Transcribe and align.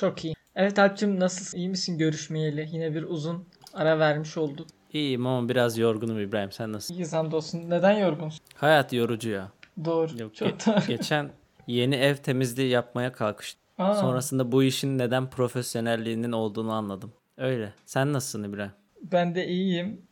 Çok 0.00 0.24
iyi. 0.24 0.34
Evet 0.56 0.78
Alp'cim 0.78 1.20
nasılsın? 1.20 1.58
İyi 1.58 1.68
misin 1.68 1.98
görüşmeyeli? 1.98 2.68
Yine 2.72 2.94
bir 2.94 3.02
uzun 3.02 3.44
ara 3.74 3.98
vermiş 3.98 4.36
olduk. 4.36 4.66
İyiyim 4.92 5.26
ama 5.26 5.48
biraz 5.48 5.78
yorgunum 5.78 6.20
İbrahim. 6.20 6.52
Sen 6.52 6.72
nasılsın? 6.72 7.02
İyi 7.02 7.06
hamdolsun. 7.10 7.70
Neden 7.70 7.92
yorgunsun? 7.98 8.40
Hayat 8.54 8.92
yorucu 8.92 9.30
ya. 9.30 9.52
Doğru. 9.84 10.18
Yok, 10.18 10.34
Çok 10.34 10.48
ge- 10.48 10.66
doğru. 10.66 10.86
geçen 10.88 11.30
yeni 11.66 11.94
ev 11.94 12.16
temizliği 12.16 12.68
yapmaya 12.68 13.12
kalkıştım. 13.12 13.60
Aa, 13.78 13.94
Sonrasında 13.94 14.52
bu 14.52 14.62
işin 14.62 14.98
neden 14.98 15.30
profesyonelliğinin 15.30 16.32
olduğunu 16.32 16.72
anladım. 16.72 17.12
Öyle. 17.38 17.72
Sen 17.86 18.12
nasılsın 18.12 18.44
İbrahim? 18.52 18.72
Ben 19.02 19.34
de 19.34 19.46
iyiyim. 19.46 20.02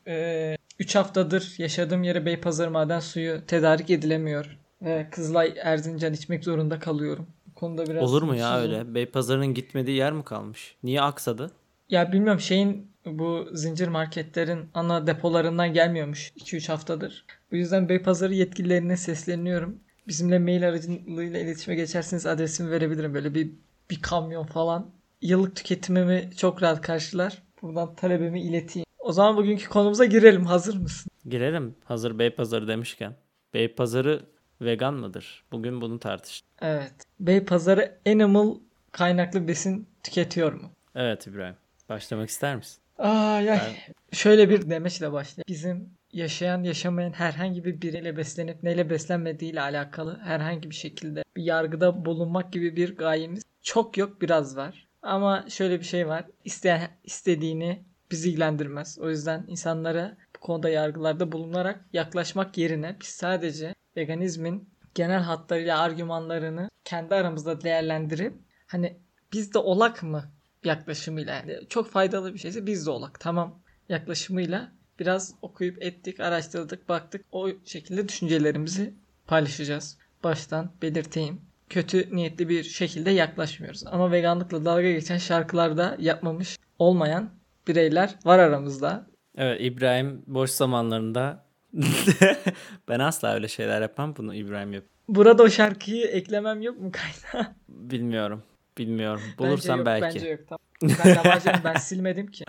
3 0.78 0.94
haftadır 0.96 1.54
yaşadığım 1.58 2.02
yere 2.02 2.26
Beypazarı 2.26 2.70
maden 2.70 3.00
suyu 3.00 3.46
tedarik 3.46 3.90
edilemiyor. 3.90 4.58
Ve 4.82 5.08
Kızılay 5.10 5.54
Erzincan 5.62 6.12
içmek 6.12 6.44
zorunda 6.44 6.78
kalıyorum. 6.78 7.26
Konuda 7.58 7.86
biraz 7.86 8.02
Olur 8.12 8.22
mu 8.22 8.36
ya 8.36 8.50
mutsuzum. 8.52 8.78
öyle? 8.78 8.94
Beypazarı'nın 8.94 9.54
gitmediği 9.54 9.96
yer 9.96 10.12
mi 10.12 10.24
kalmış? 10.24 10.76
Niye 10.82 11.00
aksadı? 11.02 11.50
Ya 11.88 12.12
bilmiyorum 12.12 12.40
şeyin 12.40 12.90
bu 13.06 13.48
zincir 13.52 13.88
marketlerin 13.88 14.68
ana 14.74 15.06
depolarından 15.06 15.72
gelmiyormuş 15.72 16.32
2-3 16.36 16.68
haftadır. 16.68 17.24
Bu 17.52 17.56
yüzden 17.56 17.88
Beypazarı 17.88 18.34
yetkililerine 18.34 18.96
sesleniyorum. 18.96 19.80
Bizimle 20.08 20.38
mail 20.38 20.68
aracılığıyla 20.68 21.40
iletişime 21.40 21.76
geçerseniz 21.76 22.26
adresimi 22.26 22.70
verebilirim. 22.70 23.14
Böyle 23.14 23.34
bir 23.34 23.50
bir 23.90 24.02
kamyon 24.02 24.44
falan. 24.44 24.90
Yıllık 25.22 25.56
tüketimimi 25.56 26.30
çok 26.36 26.62
rahat 26.62 26.80
karşılar. 26.80 27.42
Buradan 27.62 27.94
talebimi 27.94 28.42
ileteyim. 28.42 28.86
O 28.98 29.12
zaman 29.12 29.36
bugünkü 29.36 29.68
konumuza 29.68 30.04
girelim. 30.04 30.44
Hazır 30.44 30.76
mısın? 30.76 31.10
Girelim 31.28 31.74
hazır 31.84 32.18
Beypazarı 32.18 32.68
demişken. 32.68 33.16
Beypazarı 33.54 34.22
vegan 34.60 34.94
mıdır? 34.94 35.44
Bugün 35.52 35.80
bunu 35.80 35.98
tartıştık. 35.98 36.48
Evet. 36.60 36.92
Beypazarı 37.20 37.98
animal 38.06 38.54
kaynaklı 38.92 39.48
besin 39.48 39.88
tüketiyor 40.02 40.52
mu? 40.52 40.70
Evet 40.94 41.26
İbrahim. 41.26 41.56
Başlamak 41.88 42.28
ister 42.28 42.56
misin? 42.56 42.78
Ay 42.98 43.50
ay. 43.50 43.76
Şöyle 44.12 44.50
bir 44.50 44.70
demeçle 44.70 45.12
başlayalım. 45.12 45.44
Bizim 45.48 45.90
yaşayan 46.12 46.62
yaşamayan 46.62 47.12
herhangi 47.12 47.64
bir 47.64 47.82
biriyle 47.82 48.16
beslenip 48.16 48.62
neyle 48.62 48.90
beslenmediğiyle 48.90 49.60
alakalı 49.60 50.18
herhangi 50.24 50.70
bir 50.70 50.74
şekilde 50.74 51.24
bir 51.36 51.42
yargıda 51.42 52.04
bulunmak 52.04 52.52
gibi 52.52 52.76
bir 52.76 52.96
gayemiz 52.96 53.42
çok 53.62 53.98
yok 53.98 54.22
biraz 54.22 54.56
var. 54.56 54.88
Ama 55.02 55.44
şöyle 55.48 55.80
bir 55.80 55.84
şey 55.84 56.08
var. 56.08 56.24
İsteyen 56.44 56.90
istediğini 57.04 57.82
bizi 58.10 58.28
ilgilendirmez. 58.30 58.98
O 58.98 59.10
yüzden 59.10 59.44
insanlara 59.48 60.16
bu 60.36 60.40
konuda 60.40 60.68
yargılarda 60.68 61.32
bulunarak 61.32 61.84
yaklaşmak 61.92 62.58
yerine 62.58 62.96
biz 63.00 63.08
sadece 63.08 63.74
veganizmin 63.98 64.68
genel 64.94 65.20
hatlarıyla 65.20 65.78
argümanlarını 65.78 66.70
kendi 66.84 67.14
aramızda 67.14 67.60
değerlendirip 67.60 68.34
hani 68.66 68.96
biz 69.32 69.54
de 69.54 69.58
olak 69.58 70.02
mı 70.02 70.24
yaklaşımıyla 70.64 71.34
yani 71.34 71.58
çok 71.68 71.90
faydalı 71.90 72.34
bir 72.34 72.38
şeyse 72.38 72.66
biz 72.66 72.86
de 72.86 72.90
olak 72.90 73.20
tamam 73.20 73.62
yaklaşımıyla 73.88 74.72
biraz 74.98 75.34
okuyup 75.42 75.82
ettik, 75.82 76.20
araştırdık, 76.20 76.88
baktık. 76.88 77.24
O 77.32 77.48
şekilde 77.64 78.08
düşüncelerimizi 78.08 78.94
paylaşacağız. 79.26 79.98
Baştan 80.24 80.72
belirteyim. 80.82 81.40
Kötü 81.68 82.16
niyetli 82.16 82.48
bir 82.48 82.62
şekilde 82.62 83.10
yaklaşmıyoruz. 83.10 83.86
Ama 83.86 84.12
veganlıkla 84.12 84.64
dalga 84.64 84.90
geçen 84.90 85.18
şarkılarda 85.18 85.96
yapmamış 85.98 86.58
olmayan 86.78 87.30
bireyler 87.68 88.14
var 88.24 88.38
aramızda. 88.38 89.06
Evet 89.36 89.60
İbrahim 89.60 90.22
boş 90.26 90.50
zamanlarında 90.50 91.47
ben 92.88 92.98
asla 92.98 93.34
öyle 93.34 93.48
şeyler 93.48 93.82
yapmam 93.82 94.16
bunu 94.16 94.34
İbrahim 94.34 94.72
yap. 94.72 94.84
Burada 95.08 95.42
o 95.42 95.48
şarkıyı 95.48 96.06
eklemem 96.06 96.62
yok 96.62 96.80
mu 96.80 96.92
kayda? 96.92 97.56
Bilmiyorum. 97.68 98.42
Bilmiyorum. 98.78 99.22
Bence 99.26 99.50
Bulursam 99.50 99.78
yok, 99.78 99.86
belki. 99.86 100.04
Bence 100.04 100.28
yok. 100.28 100.40
Tamam. 100.48 100.60
Ben 100.82 101.14
de 101.14 101.20
amacım 101.20 101.52
ben 101.64 101.74
silmedim 101.78 102.26
ki. 102.26 102.44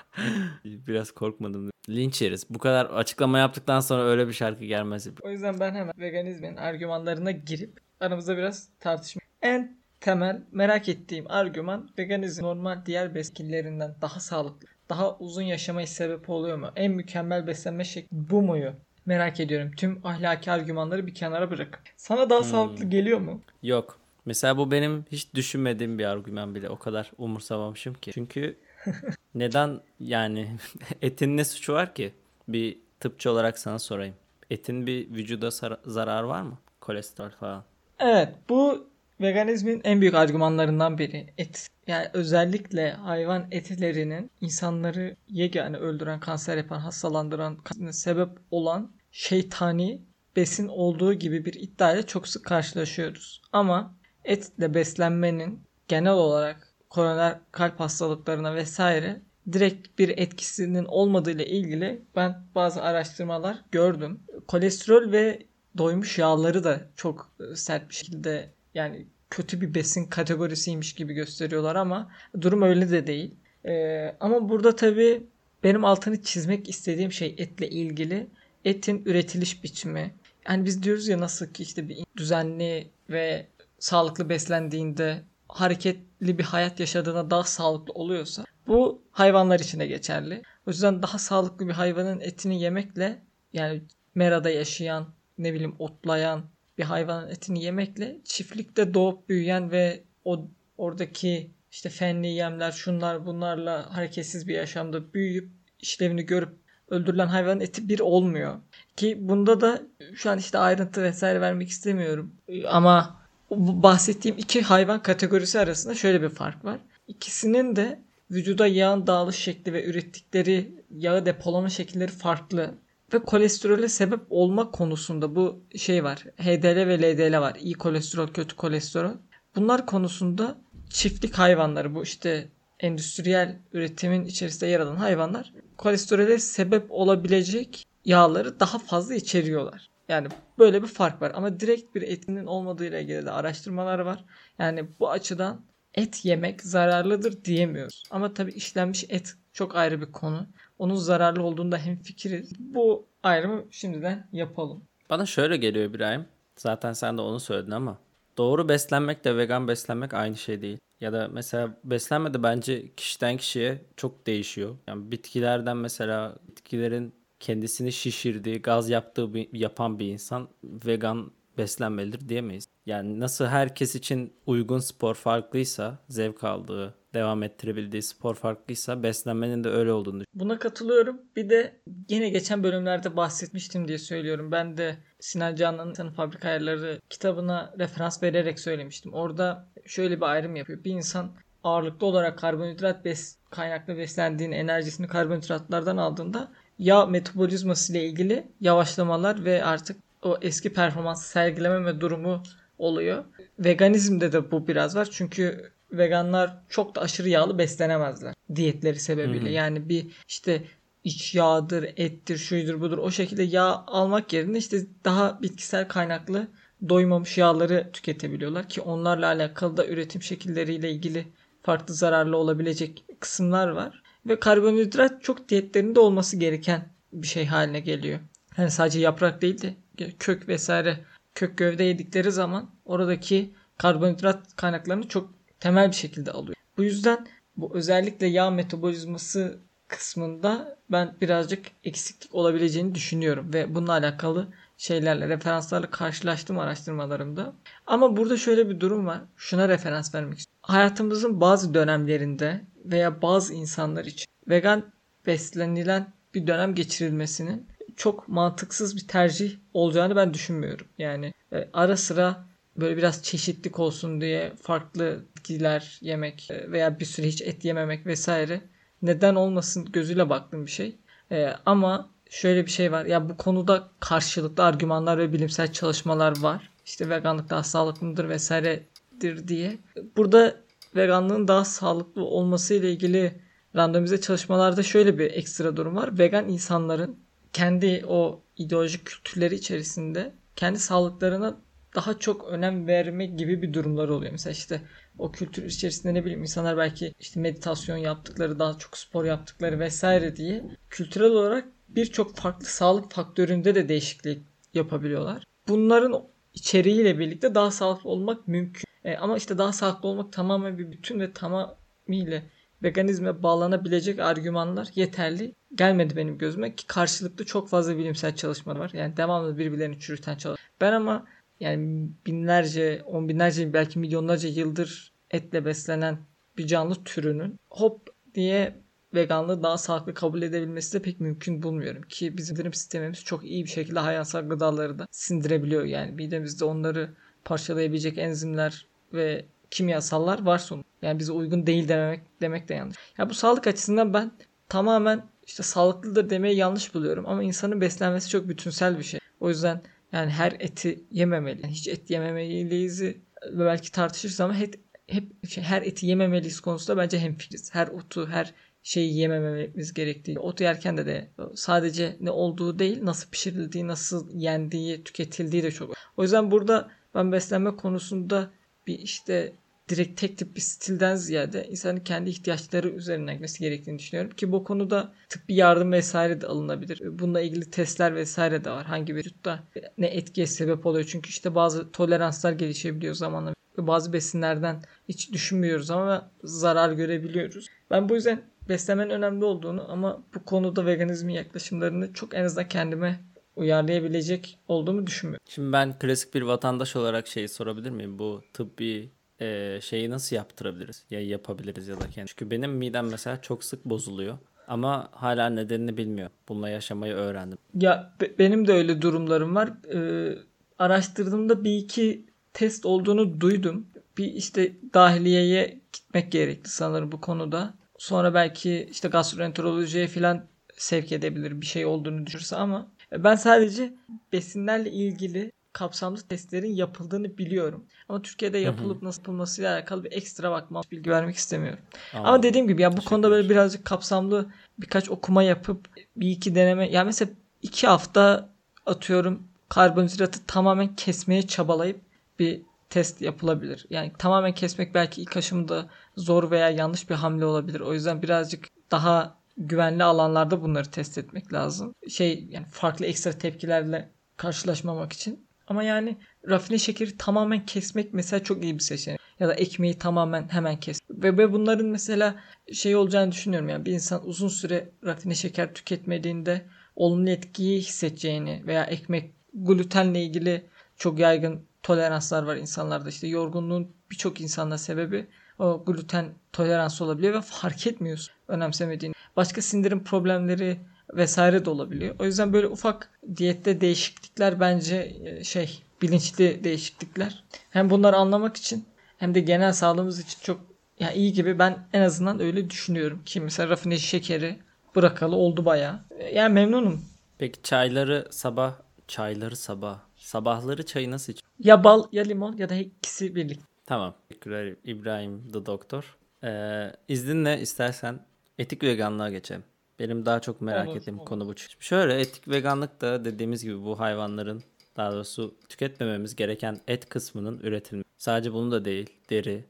Biraz 0.65 1.11
korkmadım. 1.11 1.71
Linç 1.89 2.21
yeriz. 2.21 2.45
Bu 2.49 2.59
kadar 2.59 2.85
açıklama 2.85 3.39
yaptıktan 3.39 3.79
sonra 3.79 4.03
öyle 4.03 4.27
bir 4.27 4.33
şarkı 4.33 4.65
gelmez. 4.65 5.07
O 5.21 5.29
yüzden 5.29 5.59
ben 5.59 5.73
hemen 5.73 5.93
veganizmin 5.97 6.55
argümanlarına 6.55 7.31
girip 7.31 7.79
aramızda 7.99 8.37
biraz 8.37 8.69
tartışma. 8.79 9.21
En 9.41 9.79
temel 9.99 10.41
merak 10.51 10.89
ettiğim 10.89 11.31
argüman 11.31 11.89
veganizm 11.97 12.43
normal 12.43 12.85
diğer 12.85 13.15
besinlerinden 13.15 13.95
daha 14.01 14.19
sağlıklı, 14.19 14.67
daha 14.89 15.17
uzun 15.17 15.41
yaşamaya 15.41 15.87
sebep 15.87 16.29
oluyor 16.29 16.57
mu? 16.57 16.71
En 16.75 16.91
mükemmel 16.91 17.47
beslenme 17.47 17.83
şekli 17.83 18.07
bu 18.11 18.41
muyu? 18.41 18.73
Merak 19.09 19.39
ediyorum. 19.39 19.71
Tüm 19.77 19.99
ahlaki 20.03 20.51
argümanları 20.51 21.07
bir 21.07 21.13
kenara 21.13 21.51
bırak. 21.51 21.83
Sana 21.97 22.29
daha 22.29 22.43
sağlıklı 22.43 22.85
geliyor 22.85 23.19
mu? 23.19 23.41
Yok. 23.63 23.99
Mesela 24.25 24.57
bu 24.57 24.71
benim 24.71 25.05
hiç 25.11 25.33
düşünmediğim 25.33 25.99
bir 25.99 26.05
argüman 26.05 26.55
bile. 26.55 26.69
O 26.69 26.79
kadar 26.79 27.11
umursamamışım 27.17 27.93
ki. 27.93 28.11
Çünkü 28.13 28.57
neden 29.35 29.79
yani 29.99 30.47
etin 31.01 31.37
ne 31.37 31.45
suçu 31.45 31.73
var 31.73 31.93
ki? 31.95 32.13
Bir 32.47 32.77
tıpçı 32.99 33.31
olarak 33.31 33.59
sana 33.59 33.79
sorayım. 33.79 34.15
Etin 34.49 34.87
bir 34.87 35.09
vücuda 35.09 35.51
sar- 35.51 35.79
zarar 35.85 36.23
var 36.23 36.41
mı? 36.41 36.57
Kolesterol 36.81 37.29
falan. 37.29 37.63
Evet, 37.99 38.29
bu 38.49 38.87
veganizmin 39.21 39.81
en 39.83 40.01
büyük 40.01 40.15
argümanlarından 40.15 40.97
biri. 40.97 41.33
Et. 41.37 41.67
Yani 41.87 42.07
özellikle 42.13 42.91
hayvan 42.91 43.47
etlerinin 43.51 44.31
insanları 44.41 45.15
yegane 45.29 45.77
öldüren, 45.77 46.19
kanser 46.19 46.57
yapan, 46.57 46.79
hastalandıran, 46.79 47.57
sebep 47.91 48.29
olan 48.51 48.98
şeytani 49.19 50.01
besin 50.35 50.67
olduğu 50.67 51.13
gibi 51.13 51.45
bir 51.45 51.53
iddiayla 51.53 52.05
çok 52.05 52.27
sık 52.27 52.45
karşılaşıyoruz. 52.45 53.41
Ama 53.51 53.95
etle 54.25 54.73
beslenmenin 54.73 55.59
genel 55.87 56.13
olarak 56.13 56.73
koroner 56.89 57.39
kalp 57.51 57.79
hastalıklarına 57.79 58.55
vesaire 58.55 59.21
direkt 59.51 59.99
bir 59.99 60.09
etkisinin 60.09 60.85
olmadığı 60.85 61.31
ile 61.31 61.47
ilgili 61.47 62.01
ben 62.15 62.43
bazı 62.55 62.81
araştırmalar 62.81 63.57
gördüm. 63.71 64.19
Kolesterol 64.47 65.11
ve 65.11 65.45
doymuş 65.77 66.17
yağları 66.17 66.63
da 66.63 66.81
çok 66.95 67.31
e, 67.39 67.55
sert 67.55 67.89
bir 67.89 67.95
şekilde 67.95 68.49
yani 68.73 69.07
kötü 69.29 69.61
bir 69.61 69.73
besin 69.73 70.05
kategorisiymiş 70.05 70.93
gibi 70.93 71.13
gösteriyorlar 71.13 71.75
ama 71.75 72.11
durum 72.41 72.61
öyle 72.61 72.91
de 72.91 73.07
değil. 73.07 73.35
Ee, 73.65 74.15
ama 74.19 74.49
burada 74.49 74.75
tabii 74.75 75.23
benim 75.63 75.85
altını 75.85 76.21
çizmek 76.21 76.69
istediğim 76.69 77.11
şey 77.11 77.35
etle 77.37 77.69
ilgili 77.69 78.27
etin 78.65 79.05
üretiliş 79.05 79.63
biçimi. 79.63 80.15
Yani 80.49 80.65
biz 80.65 80.83
diyoruz 80.83 81.07
ya 81.07 81.19
nasıl 81.19 81.47
ki 81.47 81.63
işte 81.63 81.89
bir 81.89 82.05
düzenli 82.17 82.89
ve 83.09 83.47
sağlıklı 83.79 84.29
beslendiğinde 84.29 85.23
hareketli 85.49 86.37
bir 86.37 86.43
hayat 86.43 86.79
yaşadığına 86.79 87.31
daha 87.31 87.43
sağlıklı 87.43 87.93
oluyorsa 87.93 88.45
bu 88.67 89.01
hayvanlar 89.11 89.59
için 89.59 89.79
de 89.79 89.87
geçerli. 89.87 90.41
O 90.67 90.71
yüzden 90.71 91.03
daha 91.03 91.19
sağlıklı 91.19 91.67
bir 91.67 91.73
hayvanın 91.73 92.19
etini 92.19 92.61
yemekle 92.61 93.21
yani 93.53 93.81
merada 94.15 94.49
yaşayan 94.49 95.07
ne 95.37 95.53
bileyim 95.53 95.75
otlayan 95.79 96.43
bir 96.77 96.83
hayvanın 96.83 97.29
etini 97.29 97.63
yemekle 97.63 98.19
çiftlikte 98.23 98.93
doğup 98.93 99.29
büyüyen 99.29 99.71
ve 99.71 100.03
o 100.25 100.47
oradaki 100.77 101.51
işte 101.71 101.89
fenli 101.89 102.27
yemler 102.27 102.71
şunlar 102.71 103.25
bunlarla 103.25 103.95
hareketsiz 103.95 104.47
bir 104.47 104.55
yaşamda 104.55 105.13
büyüyüp 105.13 105.49
işlevini 105.79 106.25
görüp 106.25 106.59
öldürülen 106.89 107.27
hayvanın 107.27 107.59
eti 107.59 107.89
bir 107.89 107.99
olmuyor. 107.99 108.55
Ki 108.95 109.17
bunda 109.21 109.61
da 109.61 109.81
şu 110.15 110.29
an 110.29 110.37
işte 110.37 110.57
ayrıntı 110.57 111.03
vesaire 111.03 111.41
vermek 111.41 111.69
istemiyorum. 111.69 112.31
Ama 112.67 113.19
bu 113.49 113.83
bahsettiğim 113.83 114.37
iki 114.37 114.61
hayvan 114.61 115.01
kategorisi 115.03 115.59
arasında 115.59 115.95
şöyle 115.95 116.21
bir 116.21 116.29
fark 116.29 116.65
var. 116.65 116.79
İkisinin 117.07 117.75
de 117.75 117.99
vücuda 118.31 118.67
yağın 118.67 119.07
dağılış 119.07 119.35
şekli 119.35 119.73
ve 119.73 119.85
ürettikleri 119.85 120.75
yağı 120.91 121.25
depolama 121.25 121.69
şekilleri 121.69 122.11
farklı. 122.11 122.73
Ve 123.13 123.19
kolesterole 123.19 123.87
sebep 123.87 124.19
olma 124.29 124.71
konusunda 124.71 125.35
bu 125.35 125.63
şey 125.75 126.03
var. 126.03 126.17
HDL 126.37 126.87
ve 126.87 127.01
LDL 127.01 127.39
var. 127.39 127.57
İyi 127.61 127.73
kolesterol, 127.73 128.27
kötü 128.27 128.55
kolesterol. 128.55 129.13
Bunlar 129.55 129.85
konusunda 129.85 130.57
çiftlik 130.89 131.35
hayvanları 131.37 131.95
bu 131.95 132.03
işte 132.03 132.49
endüstriyel 132.79 133.57
üretimin 133.73 134.25
içerisinde 134.25 134.69
yer 134.69 134.79
alan 134.79 134.95
hayvanlar 134.95 135.53
kolesterole 135.77 136.39
sebep 136.39 136.91
olabilecek 136.91 137.87
yağları 138.05 138.59
daha 138.59 138.79
fazla 138.79 139.15
içeriyorlar. 139.15 139.89
Yani 140.09 140.27
böyle 140.59 140.83
bir 140.83 140.87
fark 140.87 141.21
var 141.21 141.31
ama 141.35 141.59
direkt 141.59 141.95
bir 141.95 142.01
etinin 142.01 142.45
olmadığı 142.45 142.85
ile 142.85 143.01
ilgili 143.01 143.25
de 143.25 143.31
araştırmalar 143.31 143.99
var. 143.99 144.25
Yani 144.59 144.87
bu 144.99 145.09
açıdan 145.09 145.61
et 145.95 146.25
yemek 146.25 146.61
zararlıdır 146.61 147.45
diyemiyoruz. 147.45 148.03
Ama 148.11 148.33
tabii 148.33 148.51
işlenmiş 148.51 149.05
et 149.09 149.35
çok 149.53 149.75
ayrı 149.75 150.01
bir 150.01 150.11
konu. 150.11 150.47
Onun 150.79 150.95
zararlı 150.95 151.43
olduğunda 151.43 151.77
hemfikiriz. 151.77 152.51
Bu 152.59 153.05
ayrımı 153.23 153.63
şimdiden 153.71 154.27
yapalım. 154.31 154.83
Bana 155.09 155.25
şöyle 155.25 155.57
geliyor 155.57 155.89
İbrahim. 155.89 156.25
Zaten 156.55 156.93
sen 156.93 157.17
de 157.17 157.21
onu 157.21 157.39
söyledin 157.39 157.71
ama 157.71 157.97
doğru 158.37 158.69
beslenmekle 158.69 159.37
vegan 159.37 159.67
beslenmek 159.67 160.13
aynı 160.13 160.37
şey 160.37 160.61
değil. 160.61 160.77
Ya 161.01 161.13
da 161.13 161.27
mesela 161.27 161.79
beslenme 161.83 162.33
de 162.33 162.43
bence 162.43 162.95
kişiden 162.95 163.37
kişiye 163.37 163.85
çok 163.97 164.27
değişiyor. 164.27 164.77
Yani 164.87 165.11
bitkilerden 165.11 165.77
mesela 165.77 166.35
bitkilerin 166.47 167.13
kendisini 167.39 167.91
şişirdiği, 167.91 168.61
gaz 168.61 168.89
yaptığı 168.89 169.33
bir, 169.33 169.49
yapan 169.53 169.99
bir 169.99 170.07
insan 170.11 170.49
vegan 170.63 171.31
beslenmelidir 171.57 172.29
diyemeyiz. 172.29 172.67
Yani 172.89 173.19
nasıl 173.19 173.45
herkes 173.45 173.95
için 173.95 174.33
uygun 174.45 174.79
spor 174.79 175.15
farklıysa, 175.15 175.97
zevk 176.09 176.43
aldığı, 176.43 176.95
devam 177.13 177.43
ettirebildiği 177.43 178.01
spor 178.01 178.35
farklıysa 178.35 179.03
beslenmenin 179.03 179.63
de 179.63 179.69
öyle 179.69 179.91
olduğunu 179.91 180.23
Buna 180.33 180.59
katılıyorum. 180.59 181.21
Bir 181.35 181.49
de 181.49 181.81
yine 182.09 182.29
geçen 182.29 182.63
bölümlerde 182.63 183.15
bahsetmiştim 183.17 183.87
diye 183.87 183.97
söylüyorum. 183.97 184.51
Ben 184.51 184.77
de 184.77 184.97
Sinan 185.19 185.55
Canan'ın 185.55 185.89
İnsanın 185.89 186.11
Fabrika 186.11 186.49
Ayarları 186.49 186.99
kitabına 187.09 187.73
referans 187.79 188.23
vererek 188.23 188.59
söylemiştim. 188.59 189.13
Orada 189.13 189.67
şöyle 189.85 190.17
bir 190.17 190.25
ayrım 190.25 190.55
yapıyor. 190.55 190.83
Bir 190.83 190.91
insan 190.91 191.31
ağırlıklı 191.63 192.07
olarak 192.07 192.37
karbonhidrat 192.37 193.05
bes 193.05 193.37
kaynaklı 193.49 193.97
beslendiğini, 193.97 194.55
enerjisini 194.55 195.07
karbonhidratlardan 195.07 195.97
aldığında 195.97 196.51
yağ 196.79 197.05
metabolizması 197.05 197.93
ile 197.93 198.03
ilgili 198.05 198.47
yavaşlamalar 198.61 199.45
ve 199.45 199.63
artık 199.65 199.97
o 200.23 200.37
eski 200.41 200.73
performansı 200.73 201.29
sergilememe 201.29 202.01
durumu 202.01 202.43
oluyor. 202.79 203.23
Veganizmde 203.59 204.31
de 204.31 204.51
bu 204.51 204.67
biraz 204.67 204.95
var. 204.95 205.07
Çünkü 205.11 205.71
veganlar 205.91 206.57
çok 206.69 206.95
da 206.95 207.01
aşırı 207.01 207.29
yağlı 207.29 207.57
beslenemezler. 207.57 208.33
Diyetleri 208.55 208.99
sebebiyle. 208.99 209.49
Hı. 209.49 209.53
Yani 209.53 209.89
bir 209.89 210.07
işte 210.27 210.63
iç 211.03 211.35
yağdır, 211.35 211.83
ettir, 211.97 212.37
şuydur 212.37 212.81
budur 212.81 212.97
o 212.97 213.11
şekilde 213.11 213.43
yağ 213.43 213.83
almak 213.87 214.33
yerine 214.33 214.57
işte 214.57 214.85
daha 215.05 215.41
bitkisel 215.41 215.87
kaynaklı 215.87 216.47
doymamış 216.89 217.37
yağları 217.37 217.89
tüketebiliyorlar 217.93 218.69
ki 218.69 218.81
onlarla 218.81 219.27
alakalı 219.27 219.77
da 219.77 219.87
üretim 219.87 220.21
şekilleriyle 220.21 220.91
ilgili 220.91 221.27
farklı 221.63 221.93
zararlı 221.93 222.37
olabilecek 222.37 223.05
kısımlar 223.19 223.67
var. 223.67 224.03
Ve 224.25 224.39
karbonhidrat 224.39 225.23
çok 225.23 225.49
diyetlerinde 225.49 225.99
olması 225.99 226.37
gereken 226.37 226.87
bir 227.13 227.27
şey 227.27 227.45
haline 227.45 227.79
geliyor. 227.79 228.19
Yani 228.57 228.71
sadece 228.71 228.99
yaprak 228.99 229.41
değil 229.41 229.61
de 229.61 229.75
kök 230.19 230.47
vesaire 230.47 230.99
kök 231.39 231.57
gövde 231.57 231.83
yedikleri 231.83 232.31
zaman 232.31 232.69
oradaki 232.85 233.53
karbonhidrat 233.77 234.55
kaynaklarını 234.55 235.07
çok 235.07 235.29
temel 235.59 235.87
bir 235.87 235.95
şekilde 235.95 236.31
alıyor. 236.31 236.55
Bu 236.77 236.83
yüzden 236.83 237.27
bu 237.57 237.75
özellikle 237.75 238.27
yağ 238.27 238.49
metabolizması 238.49 239.59
kısmında 239.87 240.77
ben 240.91 241.15
birazcık 241.21 241.65
eksiklik 241.83 242.35
olabileceğini 242.35 242.95
düşünüyorum 242.95 243.53
ve 243.53 243.75
bununla 243.75 243.91
alakalı 243.91 244.47
şeylerle 244.77 245.27
referanslarla 245.27 245.89
karşılaştım 245.89 246.59
araştırmalarımda. 246.59 247.53
Ama 247.87 248.17
burada 248.17 248.37
şöyle 248.37 248.69
bir 248.69 248.79
durum 248.79 249.05
var. 249.05 249.21
Şuna 249.35 249.69
referans 249.69 250.15
vermek 250.15 250.39
istiyorum. 250.39 250.59
Hayatımızın 250.61 251.41
bazı 251.41 251.73
dönemlerinde 251.73 252.61
veya 252.85 253.21
bazı 253.21 253.53
insanlar 253.53 254.05
için 254.05 254.27
vegan 254.47 254.83
beslenilen 255.25 256.13
bir 256.33 256.47
dönem 256.47 256.75
geçirilmesinin 256.75 257.67
çok 257.99 258.27
mantıksız 258.27 258.95
bir 258.95 259.07
tercih 259.07 259.55
olacağını 259.73 260.15
ben 260.15 260.33
düşünmüyorum. 260.33 260.87
Yani 260.97 261.33
e, 261.53 261.69
ara 261.73 261.97
sıra 261.97 262.47
böyle 262.77 262.97
biraz 262.97 263.23
çeşitlik 263.23 263.79
olsun 263.79 264.21
diye 264.21 264.53
farklı 264.61 265.25
bitkiler 265.37 265.97
yemek 266.01 266.51
e, 266.51 266.71
veya 266.71 266.99
bir 266.99 267.05
süre 267.05 267.27
hiç 267.27 267.41
et 267.41 267.65
yememek 267.65 268.05
vesaire 268.05 268.61
neden 269.01 269.35
olmasın 269.35 269.85
gözüyle 269.91 270.29
baktığım 270.29 270.65
bir 270.65 270.71
şey. 270.71 270.95
E, 271.31 271.53
ama 271.65 272.09
şöyle 272.29 272.65
bir 272.65 272.71
şey 272.71 272.91
var. 272.91 273.05
Ya 273.05 273.29
bu 273.29 273.37
konuda 273.37 273.89
karşılıklı 273.99 274.63
argümanlar 274.63 275.17
ve 275.17 275.33
bilimsel 275.33 275.73
çalışmalar 275.73 276.39
var. 276.39 276.69
İşte 276.85 277.09
veganlık 277.09 277.49
daha 277.49 277.63
sağlıklı 277.63 278.07
mıdır 278.07 278.29
vesairedir 278.29 279.47
diye. 279.47 279.77
Burada 280.17 280.55
veganlığın 280.95 281.47
daha 281.47 281.65
sağlıklı 281.65 282.25
olması 282.25 282.73
ile 282.73 282.91
ilgili 282.91 283.41
randomize 283.75 284.21
çalışmalarda 284.21 284.83
şöyle 284.83 285.19
bir 285.19 285.31
ekstra 285.31 285.77
durum 285.77 285.95
var. 285.95 286.19
Vegan 286.19 286.49
insanların 286.49 287.28
kendi 287.53 288.03
o 288.07 288.41
ideolojik 288.57 289.05
kültürleri 289.05 289.55
içerisinde 289.55 290.33
kendi 290.55 290.79
sağlıklarına 290.79 291.57
daha 291.95 292.19
çok 292.19 292.47
önem 292.47 292.87
vermek 292.87 293.39
gibi 293.39 293.61
bir 293.61 293.73
durumlar 293.73 294.09
oluyor. 294.09 294.31
Mesela 294.31 294.51
işte 294.51 294.81
o 295.17 295.31
kültür 295.31 295.63
içerisinde 295.63 296.13
ne 296.13 296.25
bileyim 296.25 296.41
insanlar 296.41 296.77
belki 296.77 297.13
işte 297.19 297.39
meditasyon 297.39 297.97
yaptıkları, 297.97 298.59
daha 298.59 298.77
çok 298.77 298.97
spor 298.97 299.25
yaptıkları 299.25 299.79
vesaire 299.79 300.35
diye 300.35 300.63
kültürel 300.89 301.31
olarak 301.31 301.67
birçok 301.89 302.35
farklı 302.35 302.65
sağlık 302.65 303.11
faktöründe 303.11 303.75
de 303.75 303.89
değişiklik 303.89 304.41
yapabiliyorlar. 304.73 305.43
Bunların 305.67 306.23
içeriğiyle 306.53 307.19
birlikte 307.19 307.55
daha 307.55 307.71
sağlıklı 307.71 308.09
olmak 308.09 308.47
mümkün. 308.47 308.83
E, 309.03 309.15
ama 309.15 309.37
işte 309.37 309.57
daha 309.57 309.73
sağlıklı 309.73 310.09
olmak 310.09 310.33
tamamen 310.33 310.77
bir 310.77 310.91
bütün 310.91 311.19
ve 311.19 311.33
tamamıyla 311.33 312.41
veganizme 312.83 313.43
bağlanabilecek 313.43 314.19
argümanlar 314.19 314.87
yeterli 314.95 315.55
gelmedi 315.75 316.15
benim 316.15 316.37
gözüme 316.37 316.75
ki 316.75 316.87
karşılıklı 316.87 317.45
çok 317.45 317.69
fazla 317.69 317.97
bilimsel 317.97 318.35
çalışma 318.35 318.79
var. 318.79 318.91
Yani 318.93 319.17
devamlı 319.17 319.57
birbirlerini 319.57 319.99
çürüten 319.99 320.35
çalışma. 320.35 320.65
Ben 320.81 320.93
ama 320.93 321.25
yani 321.59 322.09
binlerce, 322.25 323.01
on 323.05 323.29
binlerce 323.29 323.73
belki 323.73 323.99
milyonlarca 323.99 324.49
yıldır 324.49 325.13
etle 325.31 325.65
beslenen 325.65 326.17
bir 326.57 326.67
canlı 326.67 327.03
türünün 327.03 327.59
hop 327.69 328.09
diye 328.35 328.75
veganlığı 329.13 329.63
daha 329.63 329.77
sağlıklı 329.77 330.13
kabul 330.13 330.41
edebilmesi 330.41 330.93
de 330.93 331.01
pek 331.01 331.19
mümkün 331.19 331.63
bulmuyorum. 331.63 332.01
Ki 332.01 332.37
bizim 332.37 332.55
sindirim 332.55 332.73
sistemimiz 332.73 333.23
çok 333.23 333.43
iyi 333.43 333.63
bir 333.63 333.69
şekilde 333.69 333.99
hayvansal 333.99 334.49
gıdaları 334.49 334.99
da 334.99 335.07
sindirebiliyor. 335.11 335.83
Yani 335.83 336.11
midemizde 336.11 336.65
onları 336.65 337.09
parçalayabilecek 337.45 338.17
enzimler 338.17 338.87
ve 339.13 339.45
kimyasallar 339.71 340.45
var 340.45 340.57
sonu. 340.57 340.83
Yani 341.01 341.19
bize 341.19 341.31
uygun 341.31 341.67
değil 341.67 341.87
demek 341.87 342.21
demek 342.41 342.69
de 342.69 342.73
yanlış. 342.73 342.97
Ya 343.17 343.29
bu 343.29 343.33
sağlık 343.33 343.67
açısından 343.67 344.13
ben 344.13 344.31
tamamen 344.69 345.25
işte 345.47 345.63
sağlıklıdır 345.63 346.29
demeyi 346.29 346.57
yanlış 346.57 346.93
buluyorum. 346.93 347.25
Ama 347.27 347.43
insanın 347.43 347.81
beslenmesi 347.81 348.29
çok 348.29 348.47
bütünsel 348.49 348.97
bir 348.97 349.03
şey. 349.03 349.19
O 349.39 349.49
yüzden 349.49 349.81
yani 350.11 350.31
her 350.31 350.51
eti 350.59 351.03
yememeli. 351.11 351.61
Yani 351.61 351.73
hiç 351.73 351.87
et 351.87 352.09
yememeliyiz 352.09 353.03
belki 353.51 353.91
tartışırız 353.91 354.41
ama 354.41 354.55
hep, 354.55 354.75
hep 355.07 355.49
şey, 355.49 355.63
her 355.63 355.81
eti 355.81 356.05
yememeliyiz 356.05 356.59
konusunda 356.59 357.01
bence 357.01 357.19
hemfikiriz. 357.19 357.75
Her 357.75 357.87
otu, 357.87 358.27
her 358.27 358.53
şeyi 358.83 359.17
yemememiz 359.17 359.93
gerektiği. 359.93 360.39
Ot 360.39 360.61
yerken 360.61 360.97
de 360.97 361.05
de 361.05 361.29
sadece 361.55 362.17
ne 362.19 362.31
olduğu 362.31 362.79
değil, 362.79 363.05
nasıl 363.05 363.29
pişirildiği, 363.29 363.87
nasıl 363.87 364.29
yendiği, 364.39 365.03
tüketildiği 365.03 365.63
de 365.63 365.71
çok. 365.71 365.93
O 366.17 366.23
yüzden 366.23 366.51
burada 366.51 366.89
ben 367.15 367.31
beslenme 367.31 367.75
konusunda 367.75 368.51
bir 368.89 368.99
işte 368.99 369.53
direkt 369.89 370.21
tek 370.21 370.37
tip 370.37 370.55
bir 370.55 370.61
stilden 370.61 371.15
ziyade 371.15 371.67
insanın 371.67 371.99
kendi 371.99 372.29
ihtiyaçları 372.29 372.89
üzerinden 372.89 373.33
gitmesi 373.33 373.59
gerektiğini 373.59 373.99
düşünüyorum. 373.99 374.31
Ki 374.31 374.51
bu 374.51 374.63
konuda 374.63 375.13
tıbbi 375.29 375.55
yardım 375.55 375.91
vesaire 375.91 376.41
de 376.41 376.47
alınabilir. 376.47 377.01
Bununla 377.19 377.41
ilgili 377.41 377.69
testler 377.69 378.15
vesaire 378.15 378.63
de 378.63 378.71
var. 378.71 378.85
Hangi 378.85 379.15
vücutta 379.15 379.63
ne 379.97 380.07
etkiye 380.07 380.47
sebep 380.47 380.85
oluyor. 380.85 381.05
Çünkü 381.05 381.29
işte 381.29 381.55
bazı 381.55 381.91
toleranslar 381.91 382.51
gelişebiliyor 382.51 383.13
zamanla. 383.13 383.53
Bazı 383.77 384.13
besinlerden 384.13 384.81
hiç 385.09 385.33
düşünmüyoruz 385.33 385.91
ama 385.91 386.31
zarar 386.43 386.91
görebiliyoruz. 386.91 387.67
Ben 387.91 388.09
bu 388.09 388.15
yüzden 388.15 388.41
beslemenin 388.69 389.09
önemli 389.09 389.45
olduğunu 389.45 389.91
ama 389.91 390.23
bu 390.35 390.45
konuda 390.45 390.85
veganizmin 390.85 391.33
yaklaşımlarını 391.33 392.13
çok 392.13 392.35
en 392.35 392.43
azından 392.43 392.67
kendime 392.67 393.19
uyarlayabilecek 393.59 394.59
olduğumu 394.67 395.07
düşünmüyorum. 395.07 395.45
Şimdi 395.49 395.73
ben 395.73 395.99
klasik 395.99 396.33
bir 396.33 396.41
vatandaş 396.41 396.95
olarak 396.95 397.27
şeyi 397.27 397.47
sorabilir 397.49 397.89
miyim? 397.89 398.19
Bu 398.19 398.41
tıbbi 398.53 399.09
e, 399.41 399.79
şeyi 399.81 400.09
nasıl 400.09 400.35
yaptırabiliriz? 400.35 401.05
Ya 401.09 401.21
yapabiliriz 401.21 401.87
ya 401.87 402.01
da 402.01 402.09
kendi. 402.09 402.27
Çünkü 402.29 402.51
benim 402.51 402.71
midem 402.71 403.09
mesela 403.09 403.41
çok 403.41 403.63
sık 403.63 403.85
bozuluyor. 403.85 404.37
Ama 404.67 405.09
hala 405.11 405.49
nedenini 405.49 405.97
bilmiyor. 405.97 406.29
Bununla 406.49 406.69
yaşamayı 406.69 407.13
öğrendim. 407.13 407.57
Ya 407.75 408.13
be- 408.21 408.37
benim 408.39 408.67
de 408.67 408.73
öyle 408.73 409.01
durumlarım 409.01 409.55
var. 409.55 409.69
Ee, 409.93 410.37
araştırdığımda 410.79 411.63
bir 411.63 411.77
iki 411.77 412.25
test 412.53 412.85
olduğunu 412.85 413.41
duydum. 413.41 413.87
Bir 414.17 414.25
işte 414.33 414.73
dahiliyeye 414.93 415.79
gitmek 415.93 416.31
gerekli 416.31 416.69
sanırım 416.69 417.11
bu 417.11 417.21
konuda. 417.21 417.73
Sonra 417.97 418.33
belki 418.33 418.87
işte 418.91 419.07
gastroenterolojiye 419.07 420.07
falan 420.07 420.45
sevk 420.77 421.11
edebilir 421.11 421.61
bir 421.61 421.65
şey 421.65 421.85
olduğunu 421.85 422.25
düşünürse 422.25 422.55
ama 422.55 422.87
ben 423.11 423.35
sadece 423.35 423.93
besinlerle 424.33 424.91
ilgili 424.91 425.51
kapsamlı 425.73 426.21
testlerin 426.21 426.75
yapıldığını 426.75 427.37
biliyorum. 427.37 427.85
Ama 428.09 428.21
Türkiye'de 428.21 428.57
yapılıp 428.57 429.01
nasıl 429.01 429.21
yapılmasıyla 429.21 429.73
alakalı 429.73 430.03
bir 430.03 430.11
ekstra 430.11 430.51
bakma 430.51 430.81
bilgi 430.91 431.09
vermek 431.09 431.35
istemiyorum. 431.35 431.79
Anladım. 432.13 432.29
Ama 432.29 432.43
dediğim 432.43 432.67
gibi 432.67 432.81
ya 432.81 432.97
bu 432.97 433.05
konuda 433.05 433.31
böyle 433.31 433.49
birazcık 433.49 433.85
kapsamlı 433.85 434.49
birkaç 434.79 435.09
okuma 435.09 435.43
yapıp 435.43 435.89
bir 436.15 436.29
iki 436.29 436.55
deneme 436.55 436.89
ya 436.89 437.03
mesela 437.03 437.31
iki 437.61 437.87
hafta 437.87 438.49
atıyorum 438.85 439.47
karbonhidratı 439.69 440.45
tamamen 440.45 440.95
kesmeye 440.95 441.47
çabalayıp 441.47 442.01
bir 442.39 442.61
test 442.89 443.21
yapılabilir. 443.21 443.85
Yani 443.89 444.11
tamamen 444.17 444.53
kesmek 444.53 444.93
belki 444.93 445.21
ilk 445.21 445.37
aşımda 445.37 445.89
zor 446.17 446.51
veya 446.51 446.69
yanlış 446.69 447.09
bir 447.09 447.15
hamle 447.15 447.45
olabilir. 447.45 447.79
O 447.79 447.93
yüzden 447.93 448.21
birazcık 448.21 448.67
daha 448.91 449.38
güvenli 449.59 450.03
alanlarda 450.03 450.61
bunları 450.61 450.91
test 450.91 451.17
etmek 451.17 451.53
lazım. 451.53 451.95
Şey 452.09 452.47
yani 452.49 452.65
farklı 452.65 453.05
ekstra 453.05 453.31
tepkilerle 453.31 454.09
karşılaşmamak 454.37 455.13
için. 455.13 455.49
Ama 455.67 455.83
yani 455.83 456.17
rafine 456.47 456.77
şekeri 456.77 457.17
tamamen 457.17 457.65
kesmek 457.65 458.13
mesela 458.13 458.43
çok 458.43 458.63
iyi 458.63 458.75
bir 458.75 458.83
seçenek. 458.83 459.19
Ya 459.39 459.47
da 459.47 459.53
ekmeği 459.53 459.97
tamamen 459.97 460.49
hemen 460.49 460.79
kes. 460.79 460.99
Ve, 461.09 461.37
ve 461.37 461.53
bunların 461.53 461.85
mesela 461.87 462.35
şey 462.73 462.95
olacağını 462.95 463.31
düşünüyorum. 463.31 463.69
Yani 463.69 463.85
bir 463.85 463.91
insan 463.91 464.27
uzun 464.27 464.47
süre 464.47 464.89
rafine 465.05 465.35
şeker 465.35 465.73
tüketmediğinde 465.73 466.65
olumlu 466.95 467.29
etkiyi 467.29 467.79
hissedeceğini 467.79 468.63
veya 468.67 468.83
ekmek 468.83 469.33
glutenle 469.53 470.23
ilgili 470.23 470.65
çok 470.97 471.19
yaygın 471.19 471.65
toleranslar 471.83 472.43
var 472.43 472.55
insanlarda. 472.55 473.09
İşte 473.09 473.27
yorgunluğun 473.27 473.91
birçok 474.11 474.41
insanda 474.41 474.77
sebebi 474.77 475.27
o 475.59 475.83
gluten 475.85 476.33
toleransı 476.53 477.05
olabiliyor 477.05 477.33
ve 477.33 477.41
fark 477.41 477.87
etmiyorsun 477.87 478.38
önemsemediğini. 478.49 479.15
Başka 479.35 479.61
sindirim 479.61 480.03
problemleri 480.03 480.77
vesaire 481.13 481.65
de 481.65 481.69
olabiliyor. 481.69 482.15
O 482.19 482.25
yüzden 482.25 482.53
böyle 482.53 482.67
ufak 482.67 483.09
diyette 483.35 483.81
değişiklikler 483.81 484.59
bence 484.59 485.15
e, 485.23 485.43
şey 485.43 485.83
bilinçli 486.01 486.63
değişiklikler. 486.63 487.43
Hem 487.69 487.89
bunları 487.89 488.15
anlamak 488.15 488.57
için 488.57 488.85
hem 489.17 489.35
de 489.35 489.39
genel 489.39 489.73
sağlığımız 489.73 490.19
için 490.19 490.39
çok 490.43 490.61
ya 490.99 491.11
iyi 491.11 491.33
gibi 491.33 491.59
ben 491.59 491.87
en 491.93 492.01
azından 492.01 492.39
öyle 492.39 492.69
düşünüyorum 492.69 493.21
ki 493.25 493.41
mesela 493.41 493.69
rafine 493.69 493.97
şekeri 493.97 494.59
bırakalı 494.95 495.35
oldu 495.35 495.65
bayağı. 495.65 495.99
Yani 496.33 496.53
memnunum. 496.53 497.01
Peki 497.37 497.61
çayları 497.63 498.27
sabah 498.31 498.73
çayları 499.07 499.55
sabah 499.55 499.99
sabahları 500.15 500.85
çayı 500.85 501.11
nasıl 501.11 501.33
iç? 501.33 501.41
Ya 501.59 501.83
bal 501.83 502.03
ya 502.11 502.23
limon 502.23 502.57
ya 502.57 502.69
da 502.69 502.75
ikisi 502.75 503.35
birlikte. 503.35 503.65
Tamam. 503.85 504.15
Teşekkürler 504.29 504.75
İbrahim 504.83 505.51
the 505.51 505.65
Doktor. 505.65 506.17
Ee, 506.43 506.91
izninle 507.07 507.61
istersen 507.61 508.19
etik 508.59 508.83
veganlığa 508.83 509.29
geçelim. 509.29 509.63
Benim 509.99 510.25
daha 510.25 510.39
çok 510.39 510.61
merak 510.61 510.87
Olur, 510.87 510.97
ettiğim 510.97 511.19
olur. 511.19 511.25
konu 511.25 511.47
bu. 511.47 511.53
Şöyle 511.79 512.19
etik 512.19 512.47
veganlık 512.47 513.01
da 513.01 513.25
dediğimiz 513.25 513.63
gibi 513.63 513.83
bu 513.83 513.99
hayvanların 513.99 514.63
daha 514.97 515.11
doğrusu 515.11 515.55
tüketmememiz 515.69 516.35
gereken 516.35 516.79
et 516.87 517.09
kısmının 517.09 517.59
üretilmesi. 517.59 518.09
Sadece 518.17 518.53
bunu 518.53 518.71
da 518.71 518.85
değil. 518.85 519.09
Deri, 519.29 519.65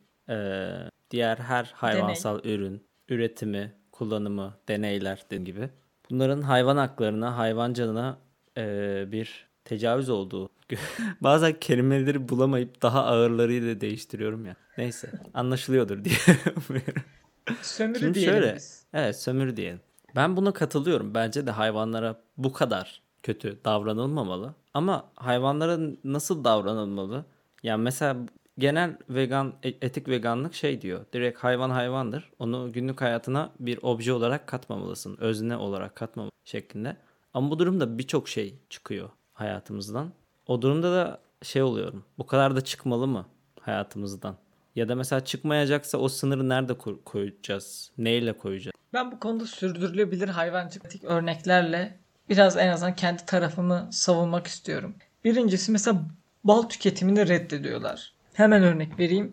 diğer 1.12 1.38
her 1.38 1.72
hayvansal 1.75 2.46
ürün, 2.46 2.84
üretimi, 3.10 3.74
kullanımı, 3.91 4.53
deneyler 4.67 5.24
dediğim 5.25 5.46
gibi. 5.46 5.69
Bunların 6.10 6.41
hayvan 6.41 6.77
haklarına, 6.77 7.38
hayvan 7.38 7.74
canına 7.74 8.17
bir 9.12 9.48
tecavüz 9.65 10.10
olduğu. 10.10 10.50
Bazen 11.22 11.60
kelimeleri 11.60 12.29
bulamayıp 12.29 12.81
daha 12.81 13.05
ağırlarıyla 13.05 13.81
değiştiriyorum 13.81 14.46
ya. 14.46 14.55
Neyse 14.77 15.12
anlaşılıyordur 15.34 16.03
diye. 16.03 16.15
Sömürü 17.62 18.00
Şimdi 18.00 18.13
diyelim 18.13 18.34
şöyle. 18.34 18.55
biz. 18.55 18.86
Evet 18.93 19.19
sömürü 19.19 19.58
diyelim. 19.58 19.79
Ben 20.15 20.38
buna 20.38 20.53
katılıyorum. 20.53 21.13
Bence 21.13 21.48
de 21.48 21.51
hayvanlara 21.51 22.22
bu 22.38 22.53
kadar 22.53 23.01
kötü 23.24 23.60
davranılmamalı. 23.65 24.53
Ama 24.74 25.12
hayvanlara 25.15 25.79
nasıl 26.03 26.43
davranılmalı? 26.43 27.25
Yani 27.63 27.84
mesela 27.84 28.17
genel 28.58 28.98
vegan 29.10 29.53
e- 29.63 29.69
etik 29.69 30.08
veganlık 30.08 30.53
şey 30.53 30.81
diyor. 30.81 31.05
Direkt 31.13 31.39
hayvan 31.39 31.69
hayvandır. 31.69 32.29
Onu 32.39 32.72
günlük 32.74 33.01
hayatına 33.01 33.50
bir 33.60 33.79
obje 33.81 34.13
olarak 34.13 34.48
katmamalısın. 34.48 35.17
Özne 35.19 35.58
olarak 35.58 35.96
katmamalısın 35.96 36.39
şeklinde. 36.46 36.98
Ama 37.34 37.51
bu 37.51 37.60
durumda 37.60 37.98
birçok 37.98 38.29
şey 38.29 38.55
çıkıyor 38.69 39.10
hayatımızdan. 39.34 40.12
O 40.48 40.62
durumda 40.62 40.91
da 40.91 41.19
şey 41.43 41.62
oluyorum. 41.62 42.05
Bu 42.17 42.25
kadar 42.25 42.55
da 42.55 42.62
çıkmalı 42.62 43.08
mı 43.08 43.25
hayatımızdan? 43.62 44.36
Ya 44.75 44.89
da 44.89 44.95
mesela 44.95 45.25
çıkmayacaksa 45.25 45.97
o 45.97 46.07
sınırı 46.09 46.49
nerede 46.49 46.71
ko- 46.73 47.03
koyacağız? 47.03 47.91
Neyle 47.97 48.38
koyacağız? 48.38 48.73
Ben 48.93 49.11
bu 49.11 49.19
konuda 49.19 49.45
sürdürülebilir 49.45 50.27
hayvancılık 50.27 51.03
örneklerle 51.03 51.97
biraz 52.29 52.57
en 52.57 52.67
azından 52.67 52.95
kendi 52.95 53.25
tarafımı 53.25 53.89
savunmak 53.91 54.47
istiyorum. 54.47 54.95
Birincisi 55.25 55.71
mesela 55.71 56.01
bal 56.43 56.61
tüketimini 56.61 57.27
reddediyorlar. 57.27 58.13
Hemen 58.33 58.63
örnek 58.63 58.99
vereyim. 58.99 59.31